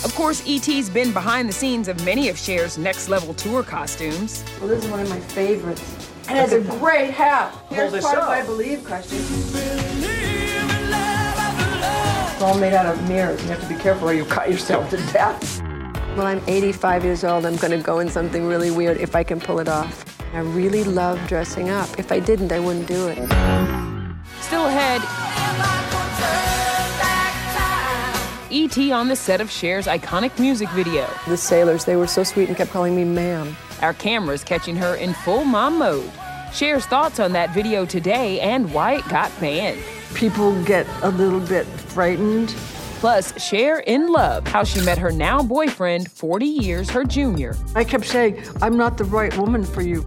Of 0.05 0.15
course, 0.15 0.47
E.T.'s 0.47 0.89
been 0.89 1.13
behind 1.13 1.49
the 1.49 1.53
scenes 1.53 1.89
of 1.89 2.05
many 2.05 2.29
of 2.29 2.39
Cher's 2.39 2.79
next 2.79 3.09
level 3.09 3.35
tour 3.35 3.65
costumes. 3.65 4.45
Well, 4.61 4.69
this 4.69 4.85
is 4.85 4.91
one 4.93 5.01
of 5.01 5.09
my 5.09 5.19
favorites. 5.19 5.83
And 6.29 6.39
it's 6.39 6.53
a 6.53 6.61
great 6.79 7.11
hat. 7.11 7.53
Here's 7.69 7.91
this 7.91 8.05
part 8.05 8.19
of 8.19 8.29
my 8.29 8.45
Believe 8.45 8.85
costume. 8.85 9.19
It's 12.33 12.43
all 12.43 12.57
made 12.57 12.73
out 12.73 12.87
of 12.87 13.09
mirrors. 13.09 13.43
You 13.43 13.49
have 13.49 13.63
to 13.63 13.69
be 13.69 13.81
careful 13.81 14.09
or 14.11 14.13
you 14.13 14.25
cut 14.25 14.49
yourself 14.49 14.89
to 14.91 14.99
death. 15.13 15.61
When 16.15 16.29
I'm 16.29 16.41
85 16.47 17.05
years 17.05 17.25
old, 17.25 17.45
I'm 17.45 17.57
going 17.57 17.73
to 17.73 17.83
go 17.85 17.99
in 17.99 18.09
something 18.09 18.47
really 18.47 18.71
weird 18.71 18.99
if 18.99 19.17
I 19.17 19.25
can 19.25 19.41
pull 19.41 19.59
it 19.59 19.69
off. 19.69 20.05
I 20.33 20.39
really 20.39 20.85
love 20.85 21.19
dressing 21.27 21.71
up. 21.71 21.99
If 21.99 22.13
I 22.13 22.21
didn't, 22.21 22.53
I 22.53 22.61
wouldn't 22.61 22.87
do 22.87 23.09
it. 23.09 23.86
Still 24.47 24.67
ahead, 24.67 25.03
E.T. 28.49 28.93
on 28.93 29.09
the 29.09 29.17
set 29.17 29.41
of 29.41 29.51
Cher's 29.51 29.89
iconic 29.89 30.39
music 30.39 30.69
video. 30.69 31.09
The 31.27 31.37
sailors, 31.37 31.85
they 31.85 31.97
were 31.97 32.07
so 32.07 32.23
sweet 32.23 32.47
and 32.47 32.57
kept 32.57 32.71
calling 32.71 32.95
me 32.95 33.03
ma'am. 33.03 33.57
Our 33.83 33.93
cameras 33.95 34.45
catching 34.45 34.77
her 34.77 34.95
in 34.95 35.15
full 35.15 35.45
mom 35.45 35.81
mode. 35.81 36.09
Cher's 36.55 36.87
thoughts 36.87 37.19
on 37.19 37.33
that 37.33 37.51
video 37.51 37.85
today 37.85 38.39
and 38.39 38.73
why 38.73 38.99
it 38.99 39.09
got 39.09 39.33
banned. 39.41 39.83
People 40.15 40.63
get 40.63 40.87
a 41.03 41.11
little 41.11 41.41
bit 41.41 41.67
frightened. 41.67 42.51
Plus, 43.01 43.37
Cher 43.43 43.81
in 43.81 44.13
love, 44.13 44.47
how 44.47 44.63
she 44.63 44.81
met 44.83 44.97
her 44.97 45.11
now 45.11 45.43
boyfriend, 45.43 46.09
40 46.13 46.47
years 46.47 46.89
her 46.91 47.03
junior. 47.03 47.57
I 47.75 47.83
kept 47.83 48.05
saying, 48.05 48.43
I'm 48.63 48.77
not 48.77 48.97
the 48.97 49.05
right 49.05 49.37
woman 49.37 49.65
for 49.65 49.83
you. 49.83 50.07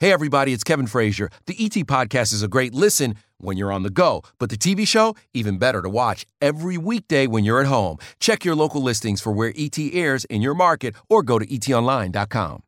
Hey, 0.00 0.12
everybody, 0.12 0.52
it's 0.52 0.62
Kevin 0.62 0.86
Frazier. 0.86 1.28
The 1.46 1.56
ET 1.58 1.72
Podcast 1.84 2.32
is 2.32 2.40
a 2.40 2.46
great 2.46 2.72
listen 2.72 3.16
when 3.38 3.56
you're 3.56 3.72
on 3.72 3.82
the 3.82 3.90
go, 3.90 4.22
but 4.38 4.48
the 4.48 4.56
TV 4.56 4.86
show, 4.86 5.16
even 5.34 5.58
better 5.58 5.82
to 5.82 5.88
watch 5.88 6.24
every 6.40 6.78
weekday 6.78 7.26
when 7.26 7.42
you're 7.42 7.60
at 7.60 7.66
home. 7.66 7.98
Check 8.20 8.44
your 8.44 8.54
local 8.54 8.80
listings 8.80 9.20
for 9.20 9.32
where 9.32 9.52
ET 9.56 9.76
airs 9.76 10.24
in 10.26 10.40
your 10.40 10.54
market 10.54 10.94
or 11.08 11.24
go 11.24 11.40
to 11.40 11.44
etonline.com. 11.44 12.62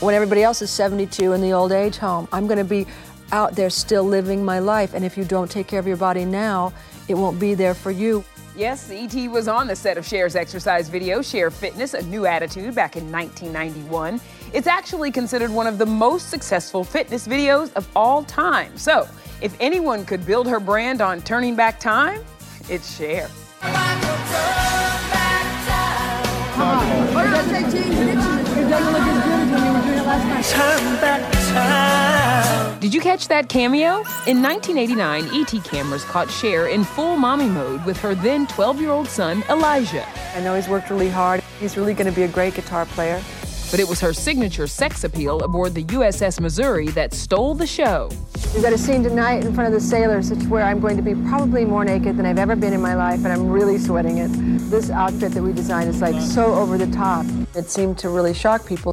When 0.00 0.14
everybody 0.14 0.44
else 0.44 0.62
is 0.62 0.70
72 0.70 1.34
in 1.34 1.42
the 1.42 1.52
old 1.52 1.70
age 1.70 1.98
home, 1.98 2.26
I'm 2.32 2.46
going 2.46 2.56
to 2.56 2.64
be 2.64 2.86
out 3.32 3.54
there 3.54 3.68
still 3.68 4.04
living 4.04 4.42
my 4.42 4.60
life. 4.60 4.94
And 4.94 5.04
if 5.04 5.18
you 5.18 5.26
don't 5.26 5.50
take 5.50 5.66
care 5.66 5.78
of 5.78 5.86
your 5.86 5.98
body 5.98 6.24
now, 6.24 6.72
it 7.06 7.16
won't 7.16 7.38
be 7.38 7.52
there 7.52 7.74
for 7.74 7.90
you. 7.90 8.24
Yes, 8.56 8.90
E.T. 8.90 9.28
was 9.28 9.46
on 9.48 9.68
the 9.68 9.76
set 9.76 9.96
of 9.96 10.04
Cher's 10.04 10.34
exercise 10.34 10.88
video, 10.88 11.22
Cher 11.22 11.50
Fitness, 11.50 11.94
A 11.94 12.02
New 12.02 12.26
Attitude, 12.26 12.74
back 12.74 12.96
in 12.96 13.10
1991. 13.10 14.20
It's 14.52 14.66
actually 14.66 15.12
considered 15.12 15.50
one 15.50 15.66
of 15.66 15.78
the 15.78 15.86
most 15.86 16.30
successful 16.30 16.82
fitness 16.82 17.28
videos 17.28 17.72
of 17.74 17.88
all 17.94 18.24
time. 18.24 18.76
So, 18.76 19.08
if 19.40 19.56
anyone 19.60 20.04
could 20.04 20.26
build 20.26 20.48
her 20.48 20.58
brand 20.58 21.00
on 21.00 21.22
turning 21.22 21.54
back 21.54 21.78
time, 21.78 22.22
it's 22.68 22.96
Cher. 22.96 23.28
Did 30.92 31.39
Did 32.80 32.94
you 32.94 33.00
catch 33.00 33.28
that 33.28 33.48
cameo? 33.48 33.98
In 34.26 34.42
1989, 34.42 35.28
ET 35.34 35.64
cameras 35.64 36.02
caught 36.04 36.30
Cher 36.30 36.68
in 36.68 36.82
full 36.82 37.16
mommy 37.16 37.46
mode 37.48 37.84
with 37.84 37.98
her 37.98 38.14
then 38.14 38.46
12 38.46 38.80
year 38.80 38.90
old 38.90 39.06
son, 39.06 39.44
Elijah. 39.50 40.08
I 40.34 40.40
know 40.40 40.54
he's 40.54 40.66
worked 40.66 40.90
really 40.90 41.10
hard. 41.10 41.42
He's 41.60 41.76
really 41.76 41.92
going 41.92 42.06
to 42.06 42.12
be 42.12 42.22
a 42.22 42.28
great 42.28 42.54
guitar 42.54 42.86
player. 42.86 43.22
But 43.70 43.80
it 43.80 43.88
was 43.88 44.00
her 44.00 44.12
signature 44.12 44.66
sex 44.66 45.04
appeal 45.04 45.42
aboard 45.42 45.74
the 45.74 45.84
USS 45.84 46.40
Missouri 46.40 46.88
that 46.88 47.12
stole 47.12 47.54
the 47.54 47.66
show. 47.66 48.10
We've 48.54 48.62
got 48.62 48.72
a 48.72 48.78
scene 48.78 49.04
tonight 49.04 49.44
in 49.44 49.54
front 49.54 49.72
of 49.72 49.80
the 49.80 49.86
sailors. 49.86 50.32
It's 50.32 50.46
where 50.46 50.64
I'm 50.64 50.80
going 50.80 50.96
to 50.96 51.02
be 51.02 51.14
probably 51.14 51.64
more 51.64 51.84
naked 51.84 52.16
than 52.16 52.26
I've 52.26 52.38
ever 52.38 52.56
been 52.56 52.72
in 52.72 52.80
my 52.80 52.94
life, 52.94 53.18
and 53.18 53.28
I'm 53.28 53.48
really 53.48 53.78
sweating 53.78 54.18
it. 54.18 54.28
This 54.70 54.90
outfit 54.90 55.32
that 55.32 55.42
we 55.42 55.52
designed 55.52 55.88
is 55.88 56.00
like 56.00 56.20
so 56.20 56.54
over 56.54 56.76
the 56.76 56.90
top. 56.90 57.26
It 57.54 57.70
seemed 57.70 57.98
to 57.98 58.08
really 58.08 58.34
shock 58.34 58.66
people. 58.66 58.92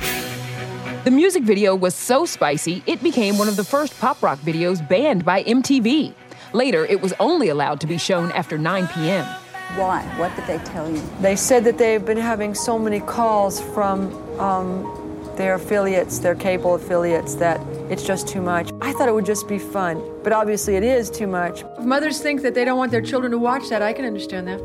The 1.08 1.12
music 1.12 1.44
video 1.44 1.74
was 1.74 1.96
so 1.96 2.26
spicy, 2.26 2.84
it 2.86 3.02
became 3.02 3.38
one 3.38 3.48
of 3.48 3.56
the 3.56 3.64
first 3.64 3.98
pop 3.98 4.22
rock 4.22 4.40
videos 4.40 4.86
banned 4.86 5.24
by 5.24 5.42
MTV. 5.46 6.14
Later, 6.52 6.84
it 6.84 7.00
was 7.00 7.14
only 7.22 7.48
allowed 7.48 7.80
to 7.80 7.88
be 7.88 7.98
shown 7.98 8.30
after 8.34 8.58
9 8.58 8.90
p.m. 8.90 9.24
Why? 9.78 10.02
What 10.18 10.36
did 10.36 10.48
they 10.48 10.58
tell 10.66 10.92
you? 10.92 11.02
They 11.22 11.38
said 11.38 11.64
that 11.64 11.78
they've 11.78 12.04
been 12.04 12.18
having 12.18 12.54
so 12.54 12.78
many 12.78 13.00
calls 13.00 13.62
from 13.62 14.14
um, 14.38 14.84
their 15.38 15.54
affiliates, 15.54 16.20
their 16.20 16.36
cable 16.36 16.76
affiliates, 16.76 17.36
that 17.36 17.62
it's 17.90 18.04
just 18.06 18.28
too 18.28 18.42
much. 18.42 18.70
I 18.82 18.92
thought 18.92 19.08
it 19.08 19.14
would 19.14 19.26
just 19.26 19.48
be 19.48 19.60
fun, 19.60 20.04
but 20.26 20.34
obviously 20.34 20.76
it 20.76 20.84
is 20.84 21.10
too 21.10 21.28
much. 21.28 21.64
If 21.80 21.86
mothers 21.86 22.20
think 22.20 22.42
that 22.42 22.54
they 22.54 22.66
don't 22.66 22.78
want 22.78 22.92
their 22.92 23.02
children 23.02 23.32
to 23.32 23.38
watch 23.38 23.70
that, 23.70 23.82
I 23.82 23.94
can 23.94 24.04
understand 24.04 24.50
that. 24.50 24.60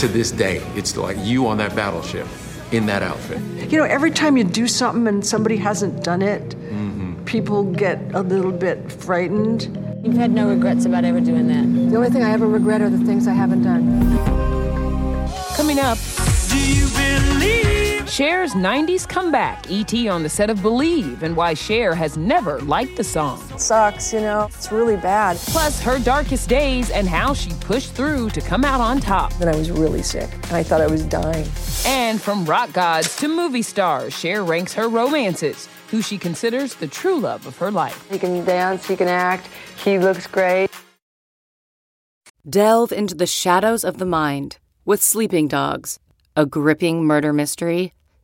To 0.00 0.08
this 0.08 0.32
day, 0.32 0.56
it's 0.74 0.96
like 0.96 1.16
you 1.20 1.46
on 1.46 1.56
that 1.58 1.76
battleship 1.76 2.26
in 2.72 2.86
that 2.86 3.02
outfit. 3.02 3.40
You 3.70 3.78
know, 3.78 3.84
every 3.84 4.10
time 4.10 4.36
you 4.36 4.44
do 4.44 4.68
something 4.68 5.06
and 5.06 5.24
somebody 5.24 5.56
hasn't 5.56 6.04
done 6.04 6.22
it, 6.22 6.50
mm-hmm. 6.50 7.24
people 7.24 7.64
get 7.72 8.00
a 8.14 8.22
little 8.22 8.52
bit 8.52 8.90
frightened. 8.90 9.64
You've 10.04 10.16
had 10.16 10.30
no 10.30 10.48
regrets 10.48 10.84
about 10.84 11.04
ever 11.04 11.20
doing 11.20 11.48
that? 11.48 11.90
The 11.90 11.96
only 11.96 12.10
thing 12.10 12.22
I 12.22 12.30
ever 12.30 12.46
regret 12.46 12.80
are 12.82 12.90
the 12.90 13.04
things 13.04 13.26
I 13.26 13.32
haven't 13.32 13.62
done. 13.62 14.18
Coming 15.56 15.80
up, 15.80 15.98
do 16.48 16.58
you 16.58 16.86
believe? 16.88 17.77
Cher's 18.08 18.54
90s 18.54 19.06
comeback, 19.06 19.70
E.T. 19.70 20.08
on 20.08 20.22
the 20.22 20.30
set 20.30 20.48
of 20.48 20.62
Believe, 20.62 21.22
and 21.22 21.36
why 21.36 21.52
Cher 21.52 21.94
has 21.94 22.16
never 22.16 22.58
liked 22.60 22.96
the 22.96 23.04
song. 23.04 23.38
It 23.52 23.60
sucks, 23.60 24.14
you 24.14 24.20
know, 24.20 24.46
it's 24.46 24.72
really 24.72 24.96
bad. 24.96 25.36
Plus, 25.36 25.82
her 25.82 25.98
darkest 25.98 26.48
days 26.48 26.90
and 26.90 27.06
how 27.06 27.34
she 27.34 27.52
pushed 27.60 27.92
through 27.92 28.30
to 28.30 28.40
come 28.40 28.64
out 28.64 28.80
on 28.80 28.98
top. 28.98 29.34
Then 29.34 29.54
I 29.54 29.56
was 29.56 29.70
really 29.70 30.02
sick, 30.02 30.32
and 30.32 30.52
I 30.52 30.62
thought 30.62 30.80
I 30.80 30.86
was 30.86 31.04
dying. 31.04 31.46
And 31.84 32.20
from 32.20 32.46
rock 32.46 32.72
gods 32.72 33.14
to 33.16 33.28
movie 33.28 33.60
stars, 33.60 34.18
Cher 34.18 34.42
ranks 34.42 34.72
her 34.72 34.88
romances, 34.88 35.68
who 35.90 36.00
she 36.00 36.16
considers 36.16 36.76
the 36.76 36.88
true 36.88 37.20
love 37.20 37.46
of 37.46 37.58
her 37.58 37.70
life. 37.70 38.10
He 38.10 38.18
can 38.18 38.42
dance, 38.42 38.86
he 38.88 38.96
can 38.96 39.08
act, 39.08 39.48
he 39.84 39.98
looks 39.98 40.26
great. 40.26 40.70
Delve 42.48 42.90
into 42.90 43.14
the 43.14 43.26
shadows 43.26 43.84
of 43.84 43.98
the 43.98 44.06
mind 44.06 44.56
with 44.86 45.02
Sleeping 45.02 45.46
Dogs, 45.46 46.00
a 46.34 46.46
gripping 46.46 47.04
murder 47.04 47.34
mystery 47.34 47.92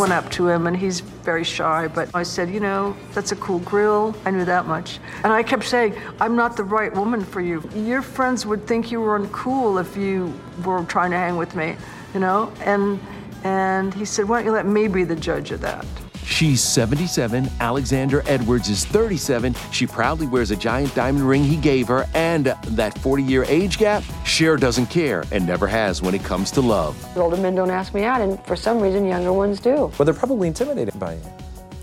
Went 0.00 0.12
up 0.12 0.30
to 0.30 0.48
him 0.48 0.66
and 0.66 0.74
he's 0.74 1.00
very 1.00 1.44
shy, 1.44 1.86
but 1.86 2.08
I 2.14 2.22
said, 2.22 2.48
you 2.48 2.58
know, 2.58 2.96
that's 3.12 3.32
a 3.32 3.36
cool 3.36 3.58
grill. 3.60 4.16
I 4.24 4.30
knew 4.30 4.46
that 4.46 4.66
much. 4.66 4.98
And 5.22 5.32
I 5.32 5.42
kept 5.42 5.64
saying, 5.64 5.94
I'm 6.20 6.34
not 6.34 6.56
the 6.56 6.64
right 6.64 6.92
woman 6.92 7.22
for 7.22 7.42
you. 7.42 7.62
Your 7.74 8.00
friends 8.00 8.46
would 8.46 8.66
think 8.66 8.90
you 8.90 9.02
were 9.02 9.20
uncool 9.20 9.78
if 9.78 9.98
you 9.98 10.32
were 10.64 10.82
trying 10.84 11.10
to 11.10 11.18
hang 11.18 11.36
with 11.36 11.54
me, 11.54 11.76
you 12.14 12.20
know? 12.20 12.50
And 12.60 12.98
and 13.44 13.94
he 13.94 14.04
said, 14.04 14.28
why 14.28 14.38
don't 14.38 14.46
you 14.46 14.52
let 14.52 14.66
me 14.66 14.88
be 14.88 15.04
the 15.04 15.16
judge 15.16 15.50
of 15.50 15.60
that? 15.60 15.86
She's 16.24 16.62
77. 16.62 17.48
Alexander 17.60 18.22
Edwards 18.26 18.68
is 18.68 18.84
37. 18.84 19.54
She 19.72 19.86
proudly 19.86 20.26
wears 20.26 20.50
a 20.50 20.56
giant 20.56 20.94
diamond 20.94 21.28
ring 21.28 21.44
he 21.44 21.56
gave 21.56 21.88
her, 21.88 22.06
and 22.14 22.46
that 22.46 22.96
40 22.98 23.22
year 23.22 23.44
age 23.44 23.78
gap, 23.78 24.02
Cher 24.24 24.56
doesn't 24.56 24.86
care 24.86 25.24
and 25.32 25.46
never 25.46 25.66
has 25.66 26.02
when 26.02 26.14
it 26.14 26.22
comes 26.24 26.50
to 26.52 26.60
love. 26.60 26.96
Older 27.16 27.36
men 27.36 27.54
don't 27.54 27.70
ask 27.70 27.94
me 27.94 28.04
out, 28.04 28.20
and 28.20 28.42
for 28.46 28.56
some 28.56 28.80
reason, 28.80 29.06
younger 29.06 29.32
ones 29.32 29.60
do. 29.60 29.92
Well, 29.98 30.04
they're 30.04 30.14
probably 30.14 30.48
intimidated 30.48 30.98
by 30.98 31.14
you. 31.14 31.22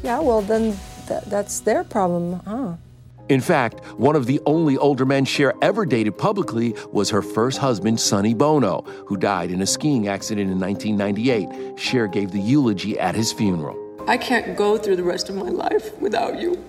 Yeah, 0.04 0.20
well, 0.20 0.42
then 0.42 0.78
th- 1.08 1.24
that's 1.26 1.60
their 1.60 1.84
problem, 1.84 2.40
huh? 2.46 2.74
In 3.30 3.42
fact, 3.42 3.84
one 3.98 4.16
of 4.16 4.26
the 4.26 4.40
only 4.46 4.78
older 4.78 5.06
men 5.06 5.26
Cher 5.26 5.54
ever 5.62 5.86
dated 5.86 6.18
publicly 6.18 6.74
was 6.94 7.10
her 7.10 7.22
first 7.22 7.58
husband, 7.58 8.00
Sonny 8.00 8.34
Bono, 8.34 8.84
who 9.06 9.18
died 9.18 9.52
in 9.52 9.62
a 9.62 9.66
skiing 9.66 10.08
accident 10.08 10.50
in 10.50 10.58
1998. 10.58 11.78
Cher 11.78 12.08
gave 12.08 12.32
the 12.32 12.40
eulogy 12.40 12.98
at 12.98 13.16
his 13.16 13.34
funeral. 13.34 13.87
I 14.08 14.18
can't 14.18 14.56
go 14.56 14.78
through 14.78 14.96
the 14.96 15.04
rest 15.04 15.28
of 15.28 15.36
my 15.36 15.50
life 15.50 15.98
without 16.00 16.40
you. 16.40 16.64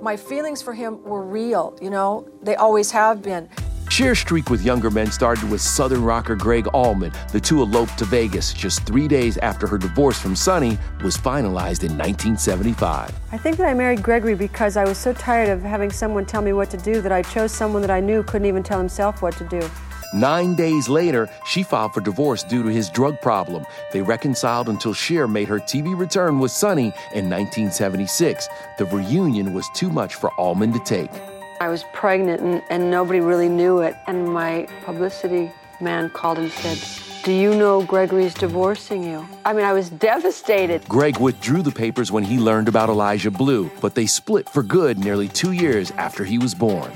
My 0.00 0.16
feelings 0.16 0.60
for 0.60 0.74
him 0.74 1.00
were 1.04 1.22
real, 1.22 1.78
you 1.80 1.90
know? 1.90 2.28
They 2.42 2.56
always 2.56 2.90
have 2.90 3.22
been. 3.22 3.48
Cher's 3.88 4.18
streak 4.18 4.50
with 4.50 4.64
younger 4.64 4.90
men 4.90 5.12
started 5.12 5.48
with 5.48 5.60
Southern 5.60 6.02
rocker 6.02 6.34
Gregg 6.34 6.66
Allman. 6.74 7.12
The 7.30 7.38
two 7.38 7.60
eloped 7.60 7.98
to 7.98 8.04
Vegas 8.06 8.52
just 8.52 8.82
three 8.84 9.06
days 9.06 9.38
after 9.38 9.68
her 9.68 9.78
divorce 9.78 10.18
from 10.18 10.34
Sonny 10.34 10.76
was 11.04 11.16
finalized 11.16 11.84
in 11.84 11.96
1975. 11.96 13.14
I 13.30 13.38
think 13.38 13.58
that 13.58 13.68
I 13.68 13.74
married 13.74 14.02
Gregory 14.02 14.34
because 14.34 14.76
I 14.76 14.82
was 14.82 14.98
so 14.98 15.12
tired 15.12 15.50
of 15.50 15.62
having 15.62 15.92
someone 15.92 16.26
tell 16.26 16.42
me 16.42 16.52
what 16.52 16.68
to 16.70 16.78
do 16.78 17.00
that 17.00 17.12
I 17.12 17.22
chose 17.22 17.52
someone 17.52 17.82
that 17.82 17.92
I 17.92 18.00
knew 18.00 18.24
couldn't 18.24 18.48
even 18.48 18.64
tell 18.64 18.78
himself 18.78 19.22
what 19.22 19.36
to 19.36 19.44
do. 19.44 19.70
Nine 20.14 20.54
days 20.54 20.90
later, 20.90 21.30
she 21.46 21.62
filed 21.62 21.94
for 21.94 22.02
divorce 22.02 22.42
due 22.42 22.62
to 22.62 22.68
his 22.68 22.90
drug 22.90 23.18
problem. 23.22 23.64
They 23.92 24.02
reconciled 24.02 24.68
until 24.68 24.92
Cher 24.92 25.26
made 25.26 25.48
her 25.48 25.58
TV 25.58 25.98
return 25.98 26.38
with 26.38 26.50
Sonny 26.50 26.92
in 27.14 27.30
1976. 27.30 28.46
The 28.76 28.84
reunion 28.84 29.54
was 29.54 29.66
too 29.74 29.88
much 29.88 30.16
for 30.16 30.30
Allman 30.38 30.74
to 30.74 30.80
take. 30.80 31.10
I 31.60 31.68
was 31.68 31.84
pregnant 31.94 32.42
and, 32.42 32.62
and 32.68 32.90
nobody 32.90 33.20
really 33.20 33.48
knew 33.48 33.78
it. 33.78 33.96
And 34.06 34.28
my 34.28 34.68
publicity 34.84 35.50
man 35.80 36.10
called 36.10 36.38
and 36.38 36.50
said, 36.50 36.78
Do 37.24 37.32
you 37.32 37.54
know 37.54 37.82
Gregory's 37.82 38.34
divorcing 38.34 39.02
you? 39.02 39.26
I 39.46 39.54
mean, 39.54 39.64
I 39.64 39.72
was 39.72 39.88
devastated. 39.88 40.86
Gregg 40.88 41.18
withdrew 41.20 41.62
the 41.62 41.72
papers 41.72 42.12
when 42.12 42.24
he 42.24 42.38
learned 42.38 42.68
about 42.68 42.90
Elijah 42.90 43.30
Blue, 43.30 43.70
but 43.80 43.94
they 43.94 44.04
split 44.04 44.46
for 44.48 44.62
good 44.62 44.98
nearly 44.98 45.28
two 45.28 45.52
years 45.52 45.90
after 45.92 46.22
he 46.24 46.36
was 46.36 46.54
born. 46.54 46.92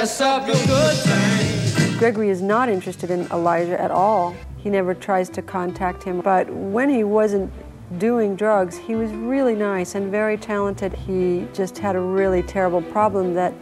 Mess 0.00 0.20
up 0.22 0.46
your 0.46 0.56
good 0.64 0.96
thing. 0.96 1.98
Gregory 1.98 2.30
is 2.30 2.40
not 2.40 2.70
interested 2.70 3.10
in 3.10 3.26
Elijah 3.30 3.78
at 3.78 3.90
all. 3.90 4.34
He 4.56 4.70
never 4.70 4.94
tries 4.94 5.28
to 5.28 5.42
contact 5.42 6.02
him. 6.02 6.22
But 6.22 6.48
when 6.48 6.88
he 6.88 7.04
wasn't 7.04 7.52
doing 7.98 8.34
drugs, 8.34 8.78
he 8.78 8.94
was 8.94 9.12
really 9.12 9.54
nice 9.54 9.94
and 9.94 10.10
very 10.10 10.38
talented. 10.38 10.94
He 10.94 11.46
just 11.52 11.76
had 11.76 11.96
a 11.96 12.00
really 12.00 12.42
terrible 12.42 12.80
problem 12.80 13.34
that 13.34 13.52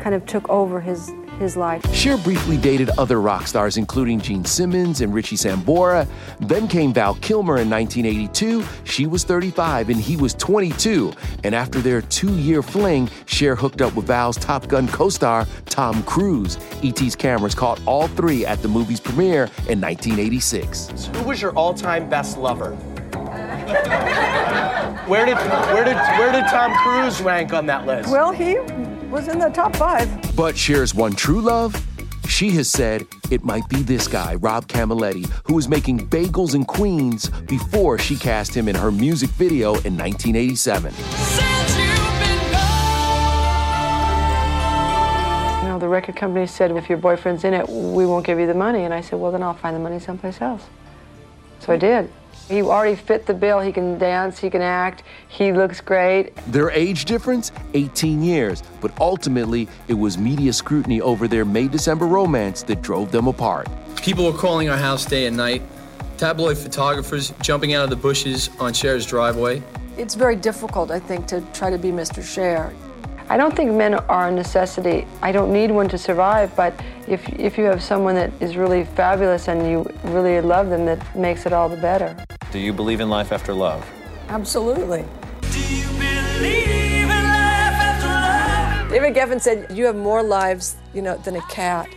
kind 0.00 0.12
of 0.12 0.26
took 0.26 0.48
over 0.48 0.80
his, 0.80 1.12
his 1.36 1.56
life. 1.56 1.82
Cher 1.94 2.16
briefly 2.18 2.56
dated 2.56 2.90
other 2.98 3.20
rock 3.20 3.46
stars, 3.46 3.76
including 3.76 4.20
Gene 4.20 4.44
Simmons 4.44 5.00
and 5.00 5.14
Richie 5.14 5.36
Sambora. 5.36 6.06
Then 6.40 6.68
came 6.68 6.92
Val 6.92 7.14
Kilmer 7.16 7.58
in 7.58 7.70
1982. 7.70 8.64
She 8.84 9.06
was 9.06 9.24
35 9.24 9.90
and 9.90 10.00
he 10.00 10.16
was 10.16 10.34
22. 10.34 11.12
And 11.44 11.54
after 11.54 11.80
their 11.80 12.02
two 12.02 12.36
year 12.36 12.62
fling, 12.62 13.08
Cher 13.26 13.54
hooked 13.56 13.80
up 13.80 13.94
with 13.94 14.06
Val's 14.06 14.36
Top 14.36 14.68
Gun 14.68 14.88
co 14.88 15.08
star, 15.08 15.46
Tom 15.66 16.02
Cruise. 16.04 16.58
ET's 16.82 17.16
cameras 17.16 17.54
caught 17.54 17.80
all 17.86 18.08
three 18.08 18.44
at 18.46 18.60
the 18.62 18.68
movie's 18.68 19.00
premiere 19.00 19.44
in 19.68 19.80
1986. 19.80 21.10
Who 21.14 21.24
was 21.24 21.40
your 21.40 21.52
all-time 21.52 22.08
best 22.08 22.38
lover? 22.38 22.76
where 25.06 25.26
did 25.26 25.36
where 25.36 25.84
did 25.84 25.96
where 25.96 26.32
did 26.32 26.44
Tom 26.48 26.72
Cruise 26.78 27.20
rank 27.20 27.52
on 27.52 27.66
that 27.66 27.86
list? 27.86 28.10
Well, 28.10 28.32
he 28.32 28.58
was 29.08 29.28
in 29.28 29.38
the 29.38 29.48
top 29.48 29.74
five. 29.76 30.08
But 30.36 30.54
Cher's 30.54 30.94
one 30.94 31.14
true 31.14 31.40
love? 31.40 31.74
She 32.28 32.50
has 32.50 32.68
said 32.68 33.06
it 33.30 33.42
might 33.42 33.66
be 33.70 33.82
this 33.82 34.06
guy, 34.06 34.34
Rob 34.34 34.66
Camilletti, 34.68 35.24
who 35.46 35.54
was 35.54 35.66
making 35.66 36.08
bagels 36.08 36.54
in 36.54 36.66
Queens 36.66 37.30
before 37.48 37.98
she 37.98 38.16
cast 38.16 38.54
him 38.54 38.68
in 38.68 38.74
her 38.74 38.92
music 38.92 39.30
video 39.30 39.68
in 39.84 39.96
1987. 39.96 40.92
You 45.62 45.68
know, 45.68 45.78
the 45.78 45.88
record 45.88 46.16
company 46.16 46.46
said, 46.46 46.70
if 46.72 46.90
your 46.90 46.98
boyfriend's 46.98 47.44
in 47.44 47.54
it, 47.54 47.66
we 47.66 48.04
won't 48.04 48.26
give 48.26 48.38
you 48.38 48.46
the 48.46 48.52
money. 48.52 48.84
And 48.84 48.92
I 48.92 49.00
said, 49.00 49.18
well, 49.18 49.32
then 49.32 49.42
I'll 49.42 49.54
find 49.54 49.74
the 49.74 49.80
money 49.80 49.98
someplace 49.98 50.42
else. 50.42 50.66
So 51.60 51.72
I 51.72 51.78
did. 51.78 52.10
He 52.48 52.62
already 52.62 52.94
fit 52.94 53.26
the 53.26 53.34
bill. 53.34 53.60
He 53.60 53.72
can 53.72 53.98
dance, 53.98 54.38
he 54.38 54.50
can 54.50 54.62
act, 54.62 55.02
he 55.28 55.52
looks 55.52 55.80
great. 55.80 56.36
Their 56.52 56.70
age 56.70 57.04
difference? 57.04 57.50
18 57.74 58.22
years. 58.22 58.62
But 58.80 58.92
ultimately, 59.00 59.68
it 59.88 59.94
was 59.94 60.16
media 60.16 60.52
scrutiny 60.52 61.00
over 61.00 61.26
their 61.26 61.44
May 61.44 61.66
December 61.66 62.06
romance 62.06 62.62
that 62.64 62.82
drove 62.82 63.10
them 63.10 63.26
apart. 63.26 63.68
People 64.00 64.30
were 64.30 64.38
calling 64.38 64.68
our 64.68 64.76
house 64.76 65.04
day 65.04 65.26
and 65.26 65.36
night. 65.36 65.62
Tabloid 66.18 66.56
photographers 66.56 67.32
jumping 67.42 67.74
out 67.74 67.84
of 67.84 67.90
the 67.90 67.96
bushes 67.96 68.48
on 68.60 68.72
Cher's 68.72 69.04
driveway. 69.04 69.62
It's 69.98 70.14
very 70.14 70.36
difficult, 70.36 70.90
I 70.90 71.00
think, 71.00 71.26
to 71.26 71.40
try 71.52 71.70
to 71.70 71.78
be 71.78 71.90
Mr. 71.90 72.22
Cher. 72.22 72.72
I 73.28 73.36
don't 73.36 73.56
think 73.56 73.72
men 73.72 73.94
are 73.94 74.28
a 74.28 74.30
necessity. 74.30 75.04
I 75.20 75.32
don't 75.32 75.52
need 75.52 75.72
one 75.72 75.88
to 75.88 75.98
survive, 75.98 76.54
but 76.54 76.72
if, 77.08 77.28
if 77.30 77.58
you 77.58 77.64
have 77.64 77.82
someone 77.82 78.14
that 78.14 78.30
is 78.40 78.56
really 78.56 78.84
fabulous 78.84 79.48
and 79.48 79.68
you 79.68 79.84
really 80.04 80.40
love 80.40 80.70
them, 80.70 80.86
that 80.86 81.16
makes 81.16 81.44
it 81.44 81.52
all 81.52 81.68
the 81.68 81.76
better. 81.76 82.16
Do 82.52 82.58
you 82.58 82.72
believe 82.72 83.00
in 83.00 83.08
life 83.08 83.32
after 83.32 83.52
love? 83.52 83.84
Absolutely. 84.28 85.04
David 88.90 89.14
Geffen 89.14 89.40
said, 89.40 89.66
"You 89.70 89.84
have 89.84 89.96
more 89.96 90.22
lives, 90.22 90.76
you 90.94 91.02
know, 91.02 91.16
than 91.18 91.36
a 91.36 91.42
cat." 91.42 91.88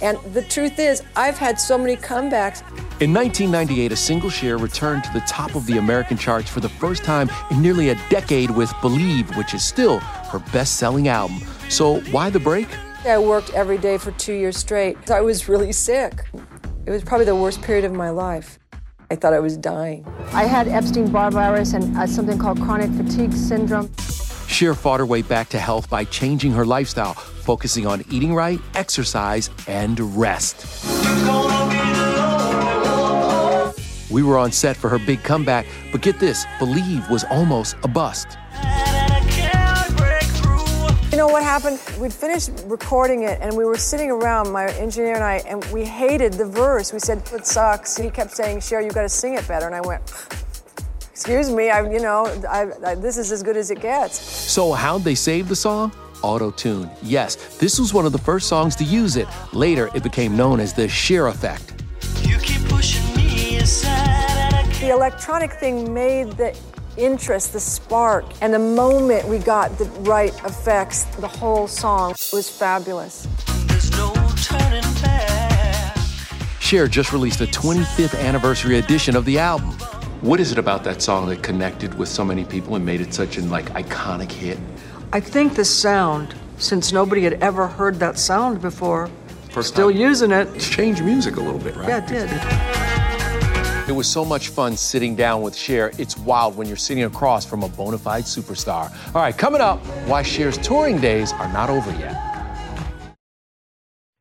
And 0.00 0.18
the 0.32 0.42
truth 0.42 0.78
is, 0.78 1.02
I've 1.14 1.38
had 1.38 1.60
so 1.60 1.76
many 1.76 1.96
comebacks. 1.96 2.62
In 3.00 3.12
1998, 3.12 3.92
a 3.92 3.96
single 3.96 4.30
Cher 4.30 4.56
returned 4.56 5.04
to 5.04 5.12
the 5.12 5.20
top 5.20 5.54
of 5.54 5.66
the 5.66 5.78
American 5.78 6.16
charts 6.16 6.50
for 6.50 6.60
the 6.60 6.68
first 6.68 7.04
time 7.04 7.30
in 7.50 7.62
nearly 7.62 7.90
a 7.90 7.96
decade 8.10 8.50
with 8.50 8.72
Believe, 8.80 9.36
which 9.36 9.54
is 9.54 9.62
still 9.62 9.98
her 9.98 10.40
best 10.52 10.76
selling 10.76 11.08
album. 11.08 11.40
So, 11.68 12.00
why 12.10 12.30
the 12.30 12.40
break? 12.40 12.68
I 13.04 13.18
worked 13.18 13.54
every 13.54 13.78
day 13.78 13.98
for 13.98 14.10
two 14.12 14.34
years 14.34 14.56
straight. 14.56 15.10
I 15.10 15.20
was 15.20 15.48
really 15.48 15.72
sick. 15.72 16.24
It 16.86 16.90
was 16.90 17.02
probably 17.02 17.26
the 17.26 17.36
worst 17.36 17.62
period 17.62 17.84
of 17.84 17.92
my 17.92 18.10
life. 18.10 18.58
I 19.10 19.16
thought 19.16 19.32
I 19.32 19.40
was 19.40 19.56
dying. 19.56 20.06
I 20.32 20.44
had 20.44 20.68
Epstein 20.68 21.10
Barr 21.10 21.30
virus 21.30 21.72
and 21.72 21.96
uh, 21.96 22.06
something 22.06 22.38
called 22.38 22.60
chronic 22.60 22.90
fatigue 22.90 23.32
syndrome. 23.32 23.90
Cher 24.46 24.74
fought 24.74 25.00
her 25.00 25.06
way 25.06 25.22
back 25.22 25.48
to 25.50 25.58
health 25.58 25.88
by 25.88 26.04
changing 26.04 26.52
her 26.52 26.66
lifestyle, 26.66 27.14
focusing 27.14 27.86
on 27.86 28.04
eating 28.10 28.34
right, 28.34 28.60
exercise, 28.74 29.48
and 29.66 29.98
rest. 30.18 30.66
We 34.10 34.22
were 34.22 34.36
on 34.36 34.52
set 34.52 34.76
for 34.76 34.90
her 34.90 34.98
big 34.98 35.22
comeback, 35.22 35.66
but 35.90 36.02
get 36.02 36.18
this 36.20 36.44
Believe 36.58 37.08
was 37.08 37.24
almost 37.24 37.76
a 37.84 37.88
bust. 37.88 38.36
You 41.18 41.26
know 41.26 41.32
what 41.32 41.42
happened? 41.42 41.80
We'd 41.98 42.12
finished 42.12 42.52
recording 42.66 43.24
it 43.24 43.40
and 43.40 43.56
we 43.56 43.64
were 43.64 43.76
sitting 43.76 44.08
around, 44.08 44.52
my 44.52 44.66
engineer 44.74 45.14
and 45.14 45.24
I, 45.24 45.38
and 45.48 45.64
we 45.72 45.84
hated 45.84 46.34
the 46.34 46.44
verse. 46.44 46.92
We 46.92 47.00
said, 47.00 47.28
it 47.32 47.44
sucks. 47.44 47.96
He 47.96 48.08
kept 48.08 48.30
saying, 48.30 48.60
Cher, 48.60 48.80
you've 48.80 48.94
gotta 48.94 49.08
sing 49.08 49.34
it 49.34 49.48
better. 49.48 49.66
And 49.66 49.74
I 49.74 49.80
went, 49.80 50.00
excuse 51.10 51.50
me, 51.50 51.70
I, 51.70 51.80
you 51.90 51.98
know, 51.98 52.26
I, 52.48 52.68
I, 52.86 52.94
this 52.94 53.18
is 53.18 53.32
as 53.32 53.42
good 53.42 53.56
as 53.56 53.72
it 53.72 53.80
gets. 53.80 54.16
So, 54.16 54.72
how'd 54.74 55.02
they 55.02 55.16
save 55.16 55.48
the 55.48 55.56
song? 55.56 55.90
Auto 56.22 56.52
tune. 56.52 56.88
Yes, 57.02 57.34
this 57.58 57.80
was 57.80 57.92
one 57.92 58.06
of 58.06 58.12
the 58.12 58.18
first 58.18 58.46
songs 58.46 58.76
to 58.76 58.84
use 58.84 59.16
it. 59.16 59.26
Later, 59.52 59.90
it 59.96 60.04
became 60.04 60.36
known 60.36 60.60
as 60.60 60.72
the 60.72 60.86
Cher 60.86 61.26
effect. 61.26 61.82
The 64.80 64.90
electronic 64.90 65.54
thing 65.54 65.92
made 65.92 66.30
the 66.34 66.56
interest, 66.98 67.52
the 67.52 67.60
spark, 67.60 68.24
and 68.42 68.52
the 68.52 68.58
moment 68.58 69.26
we 69.28 69.38
got 69.38 69.78
the 69.78 69.84
right 70.00 70.34
effects, 70.44 71.04
the 71.16 71.28
whole 71.28 71.66
song 71.66 72.14
was 72.32 72.50
fabulous. 72.50 73.26
Cher 76.60 76.86
just 76.86 77.12
released 77.12 77.38
the 77.38 77.46
25th 77.46 78.18
anniversary 78.20 78.78
edition 78.78 79.16
of 79.16 79.24
the 79.24 79.38
album. 79.38 79.70
What 80.20 80.40
is 80.40 80.52
it 80.52 80.58
about 80.58 80.84
that 80.84 81.00
song 81.00 81.28
that 81.28 81.42
connected 81.42 81.94
with 81.94 82.08
so 82.08 82.24
many 82.24 82.44
people 82.44 82.74
and 82.74 82.84
made 82.84 83.00
it 83.00 83.14
such 83.14 83.38
an 83.38 83.48
like 83.48 83.66
iconic 83.70 84.30
hit? 84.30 84.58
I 85.12 85.20
think 85.20 85.54
the 85.54 85.64
sound, 85.64 86.34
since 86.58 86.92
nobody 86.92 87.22
had 87.22 87.34
ever 87.34 87.68
heard 87.68 88.00
that 88.00 88.18
sound 88.18 88.60
before, 88.60 89.08
still 89.62 89.90
using 89.90 90.30
it. 90.30 90.48
It's 90.54 90.68
changed 90.68 91.02
music 91.02 91.36
a 91.36 91.40
little 91.40 91.60
bit, 91.60 91.74
right? 91.76 91.88
Yeah, 91.88 92.04
it 92.04 92.08
did. 92.08 93.07
It 93.88 93.92
was 93.92 94.06
so 94.06 94.22
much 94.22 94.50
fun 94.50 94.76
sitting 94.76 95.16
down 95.16 95.40
with 95.40 95.56
Cher. 95.56 95.92
It's 95.96 96.18
wild 96.18 96.58
when 96.58 96.66
you're 96.66 96.76
sitting 96.76 97.04
across 97.04 97.46
from 97.46 97.62
a 97.62 97.70
bona 97.70 97.96
fide 97.96 98.24
superstar. 98.24 98.92
All 99.14 99.22
right, 99.22 99.36
coming 99.36 99.62
up, 99.62 99.78
why 100.06 100.22
Cher's 100.22 100.58
touring 100.58 100.98
days 100.98 101.32
are 101.32 101.50
not 101.54 101.70
over 101.70 101.90
yet. 101.92 102.12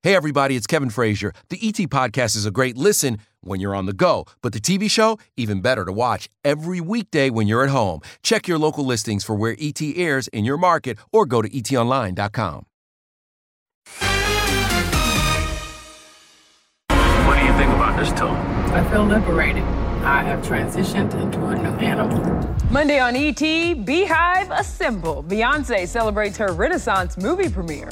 Hey, 0.04 0.16
everybody, 0.16 0.56
it's 0.56 0.68
Kevin 0.68 0.90
Frazier. 0.90 1.34
The 1.50 1.60
ET 1.62 1.90
Podcast 1.90 2.38
is 2.38 2.46
a 2.46 2.52
great 2.52 2.78
listen 2.78 3.18
when 3.42 3.60
you're 3.60 3.76
on 3.76 3.88
the 3.88 3.94
go, 3.94 4.26
but 4.42 4.54
the 4.54 4.62
TV 4.62 4.90
show, 4.90 5.20
even 5.36 5.60
better 5.60 5.84
to 5.84 5.92
watch 5.92 6.30
every 6.46 6.80
weekday 6.80 7.30
when 7.30 7.46
you're 7.46 7.64
at 7.66 7.72
home. 7.72 8.00
Check 8.24 8.48
your 8.48 8.58
local 8.58 8.86
listings 8.86 9.26
for 9.26 9.36
where 9.36 9.58
ET 9.60 9.82
airs 9.82 10.30
in 10.30 10.46
your 10.46 10.58
market 10.58 10.98
or 11.12 11.26
go 11.26 11.42
to 11.42 11.50
etonline.com. 11.50 12.66
this 17.98 18.12
tour? 18.12 18.30
I 18.30 18.88
feel 18.92 19.04
liberated. 19.04 19.64
I 20.04 20.22
have 20.24 20.46
transitioned 20.46 21.14
into 21.20 21.44
a 21.48 21.56
new 21.56 21.70
animal. 21.86 22.56
Monday 22.70 23.00
on 23.00 23.16
ET, 23.16 23.40
Beehive 23.40 24.52
Assemble. 24.52 25.24
Beyonce 25.24 25.88
celebrates 25.88 26.38
her 26.38 26.54
Renaissance 26.54 27.18
movie 27.18 27.50
premiere. 27.50 27.90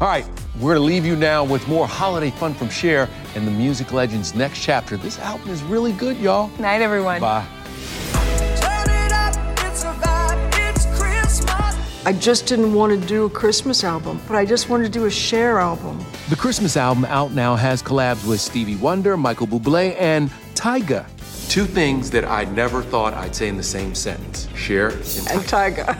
All 0.00 0.06
right, 0.06 0.28
we're 0.60 0.74
going 0.74 0.76
to 0.76 0.80
leave 0.80 1.06
you 1.06 1.16
now 1.16 1.44
with 1.44 1.66
more 1.66 1.86
holiday 1.88 2.30
fun 2.30 2.52
from 2.52 2.68
Cher 2.68 3.08
and 3.34 3.46
the 3.46 3.50
music 3.50 3.92
legend's 3.92 4.34
next 4.34 4.60
chapter. 4.60 4.96
This 4.98 5.18
album 5.18 5.48
is 5.48 5.62
really 5.62 5.92
good, 5.92 6.18
y'all. 6.18 6.48
Night, 6.58 6.82
everyone. 6.82 7.20
Bye. 7.20 7.46
I 12.04 12.12
just 12.12 12.46
didn't 12.46 12.72
want 12.72 12.98
to 12.98 13.08
do 13.08 13.24
a 13.24 13.30
Christmas 13.30 13.82
album, 13.82 14.20
but 14.28 14.36
I 14.36 14.44
just 14.44 14.68
wanted 14.68 14.84
to 14.84 14.90
do 14.90 15.06
a 15.06 15.10
Cher 15.10 15.58
album. 15.58 15.98
The 16.28 16.36
Christmas 16.36 16.76
album 16.76 17.06
out 17.06 17.32
now 17.32 17.56
has 17.56 17.82
collabs 17.82 18.28
with 18.28 18.38
Stevie 18.38 18.76
Wonder, 18.76 19.16
Michael 19.16 19.46
Bublé, 19.46 19.96
and 19.98 20.28
Tyga. 20.54 21.06
Two 21.48 21.64
things 21.64 22.10
that 22.10 22.26
I 22.26 22.44
never 22.44 22.82
thought 22.82 23.14
I'd 23.14 23.34
say 23.34 23.48
in 23.48 23.56
the 23.56 23.62
same 23.62 23.94
sentence 23.94 24.46
Cher 24.54 24.88
and 24.88 24.98
And 25.00 25.40
Tyga. 25.40 25.96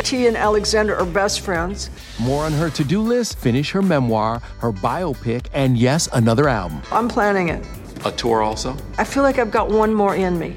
T 0.04 0.26
and 0.26 0.38
Alexander 0.38 0.96
are 0.96 1.04
best 1.04 1.42
friends. 1.42 1.90
More 2.18 2.44
on 2.44 2.52
her 2.52 2.70
to 2.70 2.82
do 2.82 3.02
list 3.02 3.36
finish 3.38 3.70
her 3.72 3.82
memoir, 3.82 4.40
her 4.60 4.72
biopic, 4.72 5.48
and 5.52 5.76
yes, 5.76 6.08
another 6.14 6.48
album. 6.48 6.80
I'm 6.90 7.06
planning 7.06 7.50
it. 7.50 7.62
A 8.06 8.12
tour 8.12 8.40
also? 8.40 8.74
I 8.96 9.04
feel 9.04 9.22
like 9.22 9.38
I've 9.38 9.50
got 9.50 9.68
one 9.68 9.92
more 9.92 10.14
in 10.16 10.38
me. 10.38 10.56